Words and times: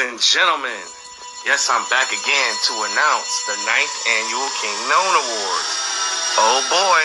and 0.00 0.16
gentlemen, 0.16 0.80
yes, 1.44 1.68
I'm 1.68 1.84
back 1.92 2.08
again 2.08 2.52
to 2.72 2.74
announce 2.88 3.32
the 3.44 3.56
ninth 3.68 3.96
annual 4.08 4.48
King 4.64 4.78
Known 4.88 5.12
Awards. 5.12 5.72
Oh 6.40 6.64
boy, 6.72 7.02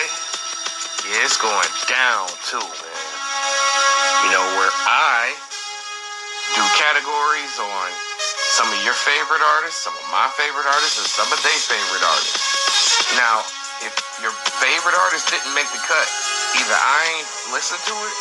yeah, 1.04 1.28
it's 1.28 1.36
going 1.36 1.68
down 1.92 2.24
too, 2.48 2.56
man. 2.56 3.04
You 4.24 4.30
know, 4.32 4.44
where 4.56 4.72
I 4.88 5.28
do 6.56 6.64
categories 6.80 7.60
on 7.60 7.88
some 8.56 8.72
of 8.72 8.80
your 8.80 8.96
favorite 8.96 9.44
artists, 9.44 9.84
some 9.84 9.92
of 9.92 10.06
my 10.08 10.32
favorite 10.40 10.64
artists, 10.64 10.96
and 10.96 11.04
some 11.04 11.28
of 11.28 11.40
their 11.44 11.60
favorite 11.68 12.00
artists. 12.00 13.12
Now, 13.20 13.44
if 13.84 13.92
your 14.24 14.32
favorite 14.56 14.96
artist 14.96 15.28
didn't 15.28 15.52
make 15.52 15.68
the 15.68 15.84
cut, 15.84 16.08
either 16.64 16.78
I 16.80 17.00
ain't 17.12 17.30
listened 17.52 17.84
to 17.92 17.92
it 17.92 18.14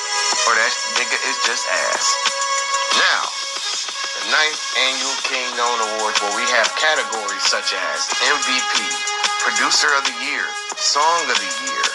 or 0.52 0.54
that 0.60 0.74
nigga 1.00 1.16
is 1.32 1.38
just 1.48 1.64
ass. 1.96 2.35
Now, 4.36 4.44
ninth 4.44 4.68
annual 4.76 5.16
King 5.24 5.48
Known 5.56 5.80
Awards 5.80 6.20
where 6.20 6.36
we 6.36 6.44
have 6.60 6.68
categories 6.76 7.46
such 7.48 7.72
as 7.72 8.00
MVP, 8.20 8.76
Producer 9.48 9.88
of 9.96 10.04
the 10.04 10.18
Year, 10.28 10.44
Song 10.76 11.24
of 11.32 11.40
the 11.40 11.54
Year, 11.64 11.86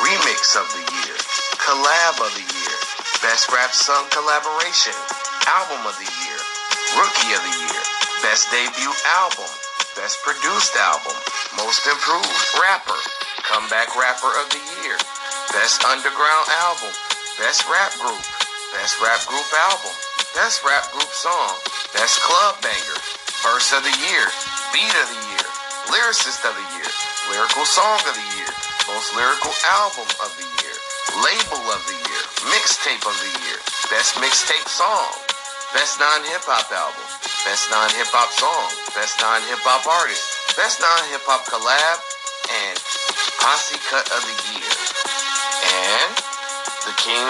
Remix 0.00 0.56
of 0.56 0.64
the 0.72 0.80
Year, 0.88 1.16
Collab 1.60 2.16
of 2.16 2.32
the 2.32 2.48
Year, 2.48 2.76
Best 3.20 3.52
Rap 3.52 3.76
Song 3.76 4.08
Collaboration, 4.08 4.96
Album 5.44 5.84
of 5.84 5.92
the 6.00 6.08
Year, 6.24 6.40
Rookie 6.96 7.36
of 7.36 7.44
the 7.44 7.56
Year, 7.60 7.82
Best 8.24 8.48
Debut 8.48 8.96
Album, 9.20 9.52
Best 9.92 10.16
Produced 10.24 10.72
Album, 10.80 11.16
Most 11.60 11.84
Improved 11.84 12.32
Rapper, 12.56 13.00
Comeback 13.44 13.92
Rapper 14.00 14.32
of 14.40 14.48
the 14.48 14.64
Year, 14.80 14.96
Best 15.52 15.84
Underground 15.84 16.48
Album, 16.64 16.96
Best 17.36 17.68
Rap 17.68 17.92
Group, 18.00 18.24
Best 18.80 18.96
Rap 19.04 19.20
Group 19.28 19.44
Album, 19.68 19.92
Best 20.32 20.64
Rap 20.64 20.88
Group 20.96 21.12
Song, 21.12 21.60
Best 21.92 22.16
Club 22.24 22.56
Banger, 22.64 22.98
Verse 23.44 23.68
of 23.76 23.84
the 23.84 23.92
Year, 24.00 24.24
Beat 24.72 24.94
of 24.96 25.08
the 25.12 25.22
Year, 25.28 25.46
Lyricist 25.92 26.40
of 26.48 26.56
the 26.56 26.68
Year, 26.72 26.88
Lyrical 27.28 27.68
Song 27.68 28.00
of 28.08 28.16
the 28.16 28.28
Year, 28.40 28.48
Most 28.88 29.12
Lyrical 29.12 29.52
Album 29.76 30.08
of 30.24 30.32
the 30.40 30.48
Year, 30.64 30.76
Label 31.20 31.60
of 31.68 31.84
the 31.84 31.98
Year, 32.08 32.22
Mixtape 32.48 33.04
of 33.04 33.12
the 33.20 33.32
Year, 33.44 33.60
Best 33.92 34.16
Mixtape 34.24 34.64
Song, 34.72 35.12
Best 35.76 36.00
Non-Hip 36.00 36.48
Hop 36.48 36.64
Album, 36.72 37.06
Best 37.44 37.68
Non-Hip 37.68 38.08
Hop 38.16 38.32
Song, 38.32 38.72
Best 38.96 39.20
Non-Hip 39.20 39.60
Hop 39.68 39.84
Artist, 39.84 40.56
Best 40.56 40.80
Non-Hip 40.80 41.28
Hop 41.28 41.44
Collab, 41.44 42.00
and 42.48 42.76
Posse 43.36 43.76
Cut 43.92 44.08
of 44.16 44.24
the 44.24 44.36
Year. 44.56 44.72
And 45.76 46.12
the 46.88 46.96
King 46.96 47.20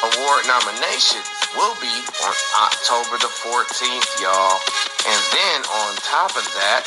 Award 0.00 0.48
nominations 0.48 1.35
will 1.54 1.76
be 1.78 1.94
on 2.26 2.34
October 2.66 3.20
the 3.22 3.30
14th, 3.30 4.10
y'all. 4.18 4.58
And 5.06 5.20
then 5.30 5.58
on 5.84 5.94
top 6.02 6.34
of 6.34 6.42
that, 6.58 6.82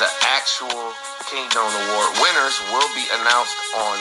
the 0.00 0.08
actual 0.32 0.94
King 1.28 1.44
Known 1.52 1.68
Award 1.68 2.10
winners 2.22 2.56
will 2.72 2.88
be 2.96 3.04
announced 3.20 3.58
on 3.76 3.96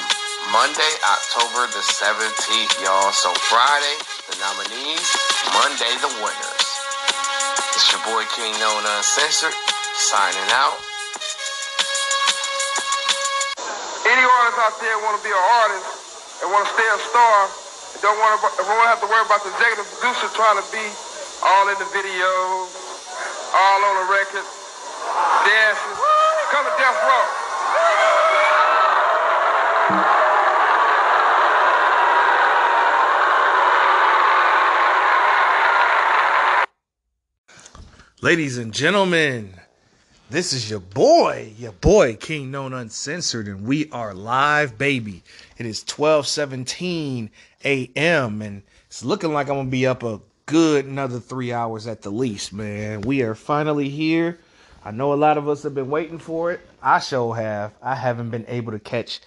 Monday, 0.54 0.94
October 1.04 1.66
the 1.74 1.82
17th, 1.82 2.86
y'all. 2.86 3.12
So 3.12 3.34
Friday, 3.50 3.98
the 4.30 4.38
nominees, 4.40 5.10
Monday, 5.58 5.94
the 6.00 6.12
winners. 6.22 6.66
It's 7.74 7.90
your 7.92 8.00
boy 8.08 8.24
King 8.38 8.54
Known 8.62 8.86
Uncensored, 8.86 9.58
signing 9.98 10.50
out. 10.54 10.78
Any 14.06 14.22
artist 14.22 14.60
out 14.62 14.78
there 14.80 14.96
want 15.02 15.18
to 15.18 15.24
be 15.26 15.34
an 15.34 15.46
artist 15.66 15.88
and 16.44 16.52
want 16.54 16.64
to 16.68 16.72
stay 16.78 16.86
a 16.86 17.00
star, 17.10 17.65
don't 18.02 18.18
want 18.20 18.42
to, 18.42 18.48
don't 18.58 18.88
have 18.88 19.00
to 19.00 19.08
worry 19.08 19.26
about 19.26 19.44
the 19.44 19.50
executive 19.50 19.88
producer 19.96 20.28
trying 20.36 20.60
to 20.60 20.68
be 20.72 20.84
all 21.44 21.70
in 21.70 21.78
the 21.80 21.90
video, 21.94 22.28
all 23.56 23.80
on 23.84 23.96
the 24.04 24.12
record, 24.12 24.46
dancing. 25.46 25.98
Come 26.52 26.66
to 26.66 26.74
Death 26.78 27.00
Row. 27.04 27.26
Ladies 38.22 38.58
and 38.58 38.74
gentlemen, 38.74 39.54
this 40.30 40.54
is 40.54 40.70
your 40.70 40.80
boy, 40.80 41.54
your 41.58 41.72
boy 41.72 42.16
King 42.16 42.50
Known 42.50 42.74
Uncensored, 42.74 43.48
and 43.48 43.66
we 43.66 43.90
are 43.92 44.14
live, 44.14 44.76
baby. 44.76 45.22
It 45.58 45.68
is 45.68 45.84
1217 45.84 47.30
a.m. 47.64 48.42
and 48.42 48.64
it's 48.88 49.06
looking 49.06 49.34
like 49.34 49.50
I'm 49.50 49.58
gonna 49.58 49.70
be 49.70 49.86
up 49.86 50.02
a 50.02 50.20
good 50.48 50.86
another 50.86 51.20
three 51.20 51.54
hours 51.54 51.86
at 51.86 52.02
the 52.02 52.10
least, 52.10 52.54
man. 52.54 53.02
We 53.02 53.22
are 53.22 53.36
finally 53.36 53.90
here. 53.90 54.40
I 54.84 54.90
know 54.90 55.14
a 55.14 55.16
lot 55.16 55.38
of 55.38 55.48
us 55.48 55.62
have 55.62 55.76
been 55.76 55.92
waiting 55.92 56.20
for 56.20 56.52
it. 56.52 56.62
I 56.82 57.00
sure 57.00 57.36
have. 57.36 57.74
I 57.82 57.94
haven't 57.94 58.32
been 58.32 58.46
able 58.48 58.72
to 58.72 58.80
catch 58.80 59.22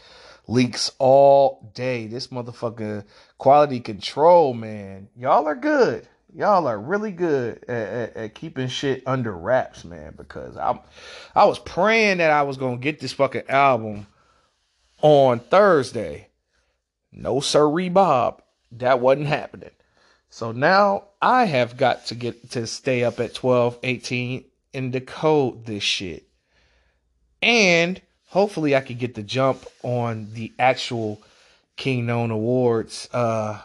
leaks 0.49 0.91
all 0.99 1.71
day. 1.75 2.09
This 2.09 2.29
motherfucker 2.29 3.05
quality 3.39 3.79
control, 3.79 4.53
man. 4.53 5.09
Y'all 5.17 5.47
are 5.47 5.55
good. 5.55 6.09
Y'all 6.35 6.67
are 6.67 6.79
really 6.79 7.11
good 7.11 7.65
at, 7.69 7.71
at, 7.71 8.17
at, 8.17 8.35
keeping 8.35 8.69
shit 8.69 9.03
under 9.07 9.33
wraps, 9.33 9.85
man. 9.85 10.15
Because 10.17 10.57
I'm, 10.57 10.81
I 11.35 11.47
was 11.47 11.59
praying 11.59 12.19
that 12.19 12.31
I 12.31 12.43
was 12.43 12.59
gonna 12.59 12.77
get 12.77 13.01
this 13.01 13.13
fucking 13.13 13.49
album 13.49 14.07
on 15.01 15.41
Thursday, 15.41 16.29
no 17.13 17.41
sir, 17.41 17.89
Bob. 17.89 18.43
That 18.73 19.01
wasn't 19.01 19.29
happening. 19.29 19.71
So 20.31 20.53
now 20.53 21.05
I 21.23 21.47
have 21.47 21.77
got 21.77 22.07
to 22.07 22.15
get 22.15 22.51
to 22.51 22.67
stay 22.67 23.05
up 23.05 23.19
at 23.21 23.35
12, 23.35 23.79
18 23.83 24.45
and 24.75 24.93
decode 24.93 25.65
this 25.65 25.83
shit. 25.83 26.29
And 27.41 28.01
hopefully 28.27 28.77
I 28.77 28.81
could 28.81 28.99
get 28.99 29.15
the 29.15 29.23
jump 29.23 29.65
on 29.83 30.29
the 30.35 30.53
actual 30.59 31.23
King 31.77 32.07
Known 32.07 32.31
Awards 32.31 33.09
uh 33.13 33.63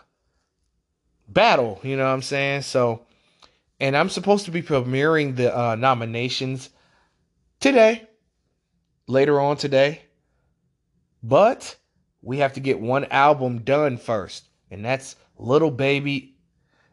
battle, 1.33 1.79
you 1.83 1.97
know 1.97 2.03
what 2.03 2.13
I'm 2.13 2.21
saying? 2.21 2.61
So 2.61 3.05
and 3.79 3.97
I'm 3.97 4.09
supposed 4.09 4.45
to 4.45 4.51
be 4.51 4.61
premiering 4.61 5.35
the 5.35 5.55
uh 5.55 5.75
nominations 5.75 6.69
today. 7.59 8.07
Later 9.07 9.39
on 9.41 9.57
today. 9.57 10.01
But 11.21 11.75
we 12.21 12.37
have 12.37 12.53
to 12.53 12.59
get 12.59 12.79
one 12.79 13.05
album 13.05 13.59
done 13.59 13.97
first, 13.97 14.47
and 14.71 14.83
that's 14.85 15.17
Lil 15.37 15.71
Baby. 15.71 16.35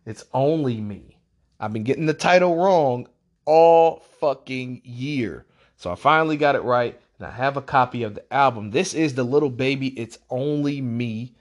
It's 0.05 0.25
only 0.33 0.81
me. 0.81 1.19
I've 1.61 1.73
been 1.73 1.85
getting 1.85 2.07
the 2.07 2.15
title 2.15 2.57
wrong 2.57 3.07
all 3.45 4.01
fucking 4.21 4.83
year. 4.85 5.47
So 5.77 5.93
I 5.93 5.95
finally 5.95 6.37
got 6.37 6.57
it 6.57 6.63
right, 6.63 7.01
and 7.19 7.27
I 7.27 7.31
have 7.31 7.57
a 7.57 7.63
copy 7.63 8.03
of 8.03 8.15
the 8.15 8.33
album. 8.33 8.71
This 8.71 8.95
is 8.95 9.15
the 9.15 9.25
Lil 9.25 9.51
Baby 9.51 9.89
It's 9.99 10.19
Only 10.29 10.81
Me 10.81 11.37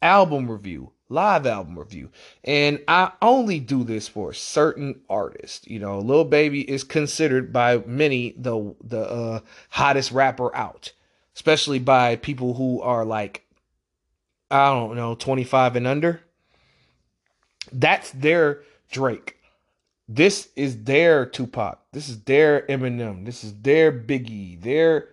album 0.00 0.50
review, 0.50 0.92
live 1.12 1.46
album 1.46 1.78
review. 1.78 2.10
And 2.44 2.80
I 2.88 3.12
only 3.20 3.60
do 3.60 3.84
this 3.84 4.08
for 4.08 4.32
certain 4.32 5.00
artists. 5.08 5.66
You 5.66 5.78
know, 5.78 5.98
Lil 6.00 6.24
Baby 6.24 6.68
is 6.68 6.84
considered 6.84 7.52
by 7.52 7.78
many 7.86 8.34
the 8.36 8.74
the 8.82 9.00
uh, 9.00 9.40
hottest 9.70 10.12
rapper 10.12 10.54
out 10.56 10.92
especially 11.34 11.78
by 11.78 12.16
people 12.16 12.54
who 12.54 12.80
are 12.82 13.04
like, 13.04 13.44
I 14.50 14.66
don't 14.66 14.96
know, 14.96 15.14
25 15.14 15.76
and 15.76 15.86
under. 15.86 16.20
That's 17.72 18.10
their 18.10 18.62
Drake. 18.90 19.36
This 20.08 20.48
is 20.56 20.84
their 20.84 21.24
Tupac. 21.24 21.78
This 21.92 22.08
is 22.08 22.22
their 22.24 22.66
Eminem. 22.66 23.24
This 23.24 23.44
is 23.44 23.54
their 23.54 23.90
Biggie. 23.90 24.60
Their 24.60 25.08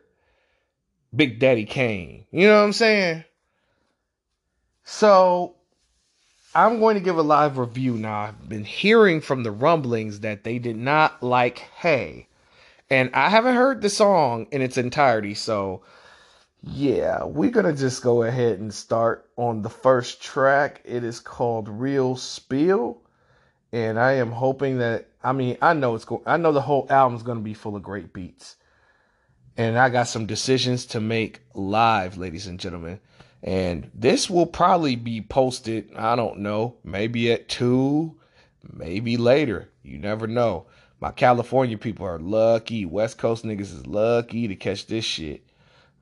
Big 1.16 1.40
Daddy 1.40 1.66
Kane. 1.66 2.26
You 2.32 2.48
know 2.48 2.58
what 2.58 2.66
I'm 2.66 2.74
saying? 2.74 3.24
So 4.84 5.56
I'm 6.56 6.80
going 6.80 6.96
to 6.96 7.02
give 7.02 7.18
a 7.18 7.22
live 7.22 7.58
review 7.58 7.94
now. 7.94 8.22
I've 8.22 8.50
been 8.50 8.66
hearing 8.66 9.22
from 9.22 9.44
the 9.44 9.52
rumblings 9.52 10.22
that 10.22 10.44
they 10.44 10.58
did 10.58 10.78
not 10.78 11.22
like 11.22 11.60
Hey. 11.60 12.28
And 12.90 13.12
I 13.14 13.30
haven't 13.30 13.56
heard 13.56 13.82
the 13.82 13.90
song 13.90 14.48
in 14.52 14.64
its 14.64 14.78
entirety, 14.78 15.36
so 15.36 15.84
yeah, 16.64 17.24
we're 17.24 17.52
gonna 17.52 17.74
just 17.74 18.02
go 18.02 18.24
ahead 18.24 18.60
and 18.60 18.74
start 18.74 19.30
on 19.38 19.62
the 19.62 19.70
first 19.70 20.22
track. 20.22 20.82
It 20.84 21.04
is 21.04 21.20
called 21.20 21.70
Real 21.70 22.16
Spill, 22.16 22.98
and 23.72 24.00
I 24.00 24.14
am 24.14 24.32
hoping 24.32 24.80
that 24.80 25.08
I 25.24 25.32
mean 25.34 25.58
I 25.62 25.74
know 25.74 25.96
it's 25.96 26.04
going. 26.04 26.24
I 26.26 26.38
know 26.38 26.52
the 26.52 26.62
whole 26.62 26.88
album's 26.90 27.24
gonna 27.24 27.40
be 27.42 27.54
full 27.54 27.76
of 27.76 27.84
great 27.84 28.12
beats, 28.12 28.56
and 29.56 29.78
I 29.78 29.90
got 29.90 30.08
some 30.08 30.26
decisions 30.26 30.86
to 30.88 31.00
make 31.00 31.42
live, 31.54 32.18
ladies 32.18 32.48
and 32.48 32.60
gentlemen. 32.60 33.00
And 33.42 33.90
this 33.94 34.30
will 34.30 34.46
probably 34.46 34.96
be 34.96 35.22
posted. 35.22 35.92
I 35.96 36.16
don't 36.16 36.40
know, 36.40 36.76
maybe 36.84 37.32
at 37.32 37.48
two, 37.48 38.20
maybe 38.74 39.18
later. 39.18 39.70
You 39.84 39.98
never 39.98 40.28
know. 40.28 40.68
My 41.00 41.12
California 41.12 41.78
people 41.78 42.06
are 42.06 42.20
lucky. 42.20 42.86
West 42.86 43.18
Coast 43.18 43.46
niggas 43.46 43.62
is 43.62 43.88
lucky 43.88 44.48
to 44.48 44.56
catch 44.56 44.88
this 44.88 45.06
shit. 45.06 45.46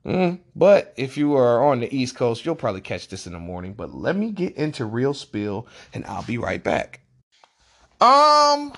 Mm, 0.04 0.40
but 0.56 0.92
if 0.96 1.16
you 1.16 1.36
are 1.36 1.64
on 1.64 1.80
the 1.80 1.94
East 1.94 2.16
Coast, 2.16 2.44
you'll 2.44 2.56
probably 2.56 2.80
catch 2.80 3.08
this 3.08 3.26
in 3.26 3.32
the 3.32 3.38
morning. 3.38 3.74
But 3.74 3.94
let 3.94 4.16
me 4.16 4.32
get 4.32 4.56
into 4.56 4.84
real 4.84 5.14
spill 5.14 5.68
and 5.94 6.04
I'll 6.06 6.24
be 6.24 6.38
right 6.38 6.62
back. 6.62 7.00
Um, 8.00 8.72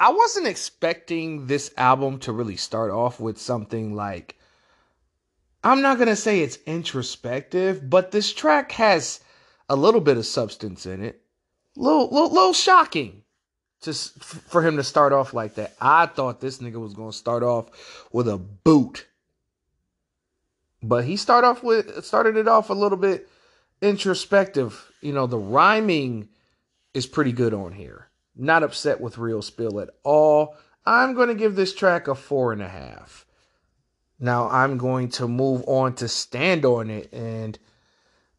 I 0.00 0.10
wasn't 0.10 0.46
expecting 0.46 1.46
this 1.46 1.72
album 1.76 2.18
to 2.20 2.32
really 2.32 2.56
start 2.56 2.90
off 2.90 3.18
with 3.18 3.38
something 3.38 3.94
like 3.94 4.37
I'm 5.68 5.82
not 5.82 5.98
going 5.98 6.08
to 6.08 6.16
say 6.16 6.40
it's 6.40 6.58
introspective, 6.66 7.90
but 7.90 8.10
this 8.10 8.32
track 8.32 8.72
has 8.72 9.20
a 9.68 9.76
little 9.76 10.00
bit 10.00 10.16
of 10.16 10.24
substance 10.24 10.86
in 10.86 11.02
it. 11.02 11.20
Little 11.76 12.08
little, 12.08 12.32
little 12.32 12.52
shocking 12.54 13.22
to 13.82 13.92
for 13.92 14.62
him 14.62 14.76
to 14.78 14.82
start 14.82 15.12
off 15.12 15.34
like 15.34 15.56
that. 15.56 15.74
I 15.80 16.06
thought 16.06 16.40
this 16.40 16.58
nigga 16.58 16.80
was 16.80 16.94
going 16.94 17.10
to 17.10 17.16
start 17.16 17.42
off 17.42 18.06
with 18.12 18.28
a 18.28 18.38
boot. 18.38 19.06
But 20.82 21.04
he 21.04 21.16
started 21.16 21.46
off 21.46 21.62
with 21.62 22.04
started 22.04 22.36
it 22.36 22.48
off 22.48 22.70
a 22.70 22.74
little 22.74 22.98
bit 22.98 23.28
introspective. 23.82 24.90
You 25.02 25.12
know, 25.12 25.26
the 25.26 25.38
rhyming 25.38 26.30
is 26.94 27.06
pretty 27.06 27.32
good 27.32 27.52
on 27.52 27.72
here. 27.72 28.08
Not 28.34 28.62
upset 28.62 29.00
with 29.00 29.18
Real 29.18 29.42
Spill 29.42 29.80
at 29.80 29.90
all. 30.02 30.56
I'm 30.86 31.12
going 31.12 31.28
to 31.28 31.34
give 31.34 31.56
this 31.56 31.74
track 31.74 32.08
a 32.08 32.14
four 32.14 32.52
and 32.52 32.62
a 32.62 32.68
half. 32.68 33.26
Now 34.20 34.48
I'm 34.48 34.78
going 34.78 35.10
to 35.10 35.28
move 35.28 35.62
on 35.66 35.94
to 35.96 36.08
stand 36.08 36.64
on 36.64 36.90
it, 36.90 37.12
and 37.12 37.58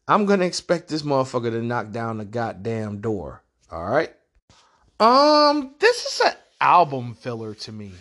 I'm 0.06 0.26
going 0.26 0.40
to 0.40 0.46
expect 0.46 0.88
this 0.88 1.02
motherfucker 1.02 1.50
to 1.50 1.62
knock 1.62 1.90
down 1.90 2.18
the 2.18 2.24
goddamn 2.24 3.00
door. 3.00 3.42
All 3.70 3.90
right. 3.90 4.12
Um, 4.98 5.74
this 5.78 6.04
is 6.04 6.20
an 6.26 6.32
album 6.60 7.14
filler 7.14 7.54
to 7.54 7.72
me. 7.72 7.92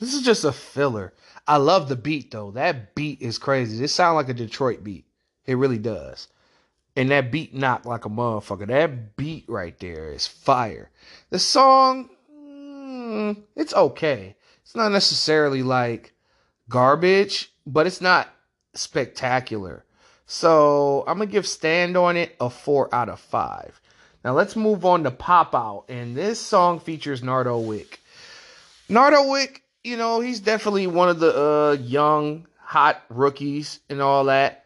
This 0.00 0.12
is 0.12 0.22
just 0.22 0.44
a 0.44 0.52
filler. 0.52 1.14
I 1.46 1.56
love 1.56 1.88
the 1.88 1.96
beat 1.96 2.30
though. 2.30 2.50
That 2.50 2.94
beat 2.94 3.22
is 3.22 3.38
crazy. 3.38 3.78
This 3.78 3.92
sounds 3.92 4.16
like 4.16 4.28
a 4.28 4.34
Detroit 4.34 4.82
beat. 4.82 5.06
It 5.46 5.56
really 5.56 5.78
does. 5.78 6.28
And 6.96 7.10
that 7.10 7.30
beat 7.32 7.54
knocked 7.54 7.86
like 7.86 8.04
a 8.04 8.10
motherfucker. 8.10 8.66
That 8.66 9.16
beat 9.16 9.44
right 9.48 9.78
there 9.78 10.12
is 10.12 10.26
fire. 10.26 10.90
The 11.30 11.38
song, 11.38 12.10
mm, 12.32 13.42
it's 13.56 13.74
okay. 13.74 14.36
It's 14.62 14.74
not 14.74 14.92
necessarily 14.92 15.62
like 15.62 16.13
garbage, 16.68 17.52
but 17.66 17.86
it's 17.86 18.00
not 18.00 18.28
spectacular. 18.74 19.84
So 20.26 21.04
I'm 21.06 21.18
gonna 21.18 21.30
give 21.30 21.46
Stand 21.46 21.96
on 21.96 22.16
It 22.16 22.36
a 22.40 22.50
four 22.50 22.92
out 22.94 23.08
of 23.08 23.20
five. 23.20 23.80
Now 24.24 24.32
let's 24.32 24.56
move 24.56 24.84
on 24.84 25.04
to 25.04 25.10
Pop 25.10 25.54
Out, 25.54 25.84
and 25.88 26.16
this 26.16 26.40
song 26.40 26.80
features 26.80 27.22
Nardo 27.22 27.58
Wick. 27.58 28.00
Nardo 28.88 29.30
Wick, 29.30 29.62
you 29.82 29.96
know, 29.96 30.20
he's 30.20 30.40
definitely 30.40 30.86
one 30.86 31.08
of 31.08 31.20
the 31.20 31.36
uh, 31.36 31.72
young, 31.72 32.46
hot 32.58 33.02
rookies 33.10 33.80
and 33.88 34.00
all 34.00 34.24
that 34.24 34.64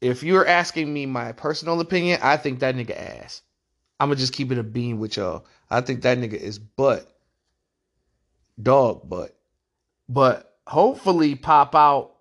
if 0.00 0.22
you're 0.22 0.46
asking 0.46 0.92
me 0.92 1.06
my 1.06 1.32
personal 1.32 1.80
opinion, 1.80 2.20
I 2.22 2.36
think 2.36 2.60
that 2.60 2.74
nigga 2.74 2.96
ass. 2.96 3.42
I'ma 3.98 4.14
just 4.14 4.32
keep 4.32 4.52
it 4.52 4.58
a 4.58 4.62
bean 4.62 4.98
with 4.98 5.16
y'all. 5.16 5.46
I 5.70 5.80
think 5.80 6.02
that 6.02 6.18
nigga 6.18 6.34
is 6.34 6.58
butt. 6.58 7.10
Dog 8.60 9.08
butt. 9.08 9.34
But 10.08 10.45
hopefully 10.66 11.34
pop 11.34 11.74
out 11.74 12.12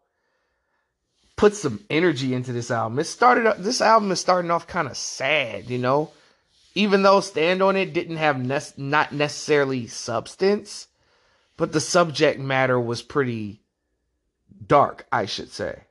put 1.35 1.55
some 1.55 1.83
energy 1.89 2.33
into 2.33 2.53
this 2.53 2.71
album. 2.71 2.99
It 2.99 3.05
started 3.05 3.45
up 3.45 3.57
this 3.57 3.81
album 3.81 4.11
is 4.11 4.19
starting 4.19 4.51
off 4.51 4.67
kind 4.67 4.87
of 4.87 4.97
sad, 4.97 5.69
you 5.69 5.77
know? 5.77 6.11
Even 6.75 7.03
though 7.03 7.21
Stand 7.21 7.61
on 7.61 7.75
It 7.75 7.93
didn't 7.93 8.17
have 8.17 8.37
ne- 8.37 8.59
not 8.77 9.13
necessarily 9.13 9.87
substance, 9.87 10.87
but 11.57 11.71
the 11.71 11.79
subject 11.79 12.39
matter 12.39 12.79
was 12.79 13.01
pretty 13.01 13.61
dark, 14.65 15.07
I 15.11 15.25
should 15.25 15.51
say. 15.51 15.83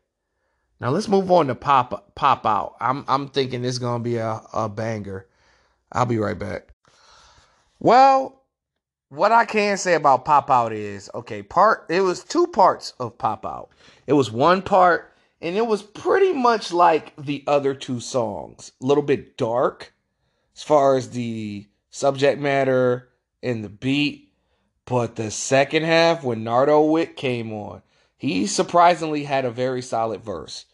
Now 0.81 0.91
let's 0.91 1.09
move 1.09 1.31
on 1.31 1.47
to 1.47 1.55
pop 1.55 2.15
pop 2.15 2.45
out. 2.45 2.77
I'm 2.81 3.05
I'm 3.09 3.29
thinking 3.29 3.63
this 3.63 3.75
is 3.75 3.79
gonna 3.79 4.03
be 4.03 4.17
a, 4.17 4.41
a 4.53 4.69
banger. 4.69 5.27
I'll 5.93 6.07
be 6.07 6.19
right 6.19 6.39
back. 6.39 6.69
Well, 7.79 8.43
what 9.15 9.33
I 9.33 9.45
can 9.45 9.77
say 9.77 9.95
about 9.95 10.25
pop 10.25 10.51
out 10.51 10.73
is 10.73 11.11
okay, 11.15 11.43
part 11.43 11.87
it 11.89 12.01
was 12.01 12.25
two 12.25 12.47
parts 12.47 12.95
of 12.99 13.19
pop 13.19 13.47
out. 13.47 13.71
It 14.07 14.13
was 14.15 14.31
one 14.31 14.63
part 14.63 15.13
and 15.41 15.57
it 15.57 15.67
was 15.67 15.83
pretty 15.83 16.33
much 16.33 16.73
like 16.73 17.13
the 17.17 17.45
other 17.47 17.75
two 17.75 18.01
songs. 18.01 18.73
A 18.83 18.87
little 18.87 19.03
bit 19.03 19.37
dark 19.37 19.93
as 20.57 20.63
far 20.63 20.97
as 20.97 21.11
the 21.11 21.67
subject 21.91 22.41
matter 22.41 23.09
and 23.43 23.63
the 23.63 23.69
beat. 23.69 24.33
But 24.87 25.17
the 25.17 25.31
second 25.31 25.85
half, 25.85 26.23
when 26.25 26.45
Nardo 26.45 26.83
Wick 26.83 27.17
came 27.17 27.53
on, 27.53 27.83
he 28.17 28.47
surprisingly 28.47 29.25
had 29.25 29.45
a 29.45 29.51
very 29.51 29.81
solid 29.81 30.23
verse. 30.23 30.67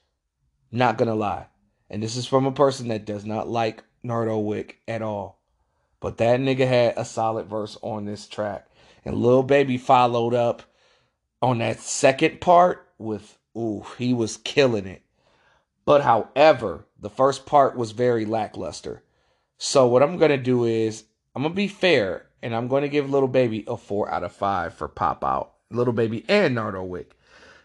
Not 0.73 0.99
gonna 0.99 1.15
lie. 1.15 1.47
And 1.89 2.03
this 2.03 2.17
is 2.17 2.27
from 2.27 2.47
a 2.47 2.53
person 2.53 2.89
that 2.89 3.05
does 3.05 3.25
not 3.25 3.49
like 3.49 3.83
Nardo 4.03 4.39
Wick 4.39 4.81
at 4.87 5.03
all. 5.03 5.40
But 6.01 6.17
that 6.19 6.41
nigga 6.41 6.67
had 6.67 6.95
a 6.97 7.05
solid 7.05 7.47
verse 7.47 7.79
on 7.83 8.07
this 8.07 8.27
track. 8.27 8.67
And 9.05 9.17
Lil 9.17 9.43
Baby 9.43 9.79
followed 9.79 10.35
up 10.35 10.63
on 11.43 11.59
that 11.59 11.81
second 11.81 12.41
part 12.41 12.87
with, 12.99 13.39
ooh, 13.57 13.85
he 13.99 14.13
was 14.13 14.37
killing 14.39 14.87
it. 14.87 15.03
But 15.85 16.03
however, 16.03 16.87
the 16.99 17.11
first 17.11 17.47
part 17.47 17.77
was 17.77 17.93
very 17.93 18.25
lackluster. 18.25 19.03
So 19.59 19.87
what 19.87 20.03
I'm 20.03 20.17
gonna 20.17 20.37
do 20.37 20.65
is 20.65 21.05
I'm 21.35 21.43
gonna 21.43 21.55
be 21.55 21.69
fair 21.69 22.27
and 22.43 22.55
I'm 22.55 22.69
gonna 22.69 22.89
give 22.89 23.11
Lil 23.11 23.29
Baby 23.29 23.65
a 23.67 23.77
four 23.77 24.11
out 24.11 24.25
of 24.25 24.33
five 24.33 24.75
for 24.75 24.89
Pop 24.89 25.25
Out. 25.25 25.53
Lil 25.71 25.93
Baby 25.93 26.25
and 26.29 26.55
Nardo 26.55 26.83
Wick. 26.83 27.17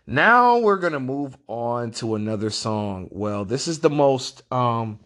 Now 0.07 0.57
we're 0.57 0.77
gonna 0.77 0.99
move 0.99 1.37
on 1.47 1.91
to 1.91 2.15
another 2.15 2.49
song. 2.49 3.07
Well, 3.11 3.45
this 3.45 3.67
is 3.67 3.79
the 3.79 3.89
most 3.89 4.43
um 4.51 4.99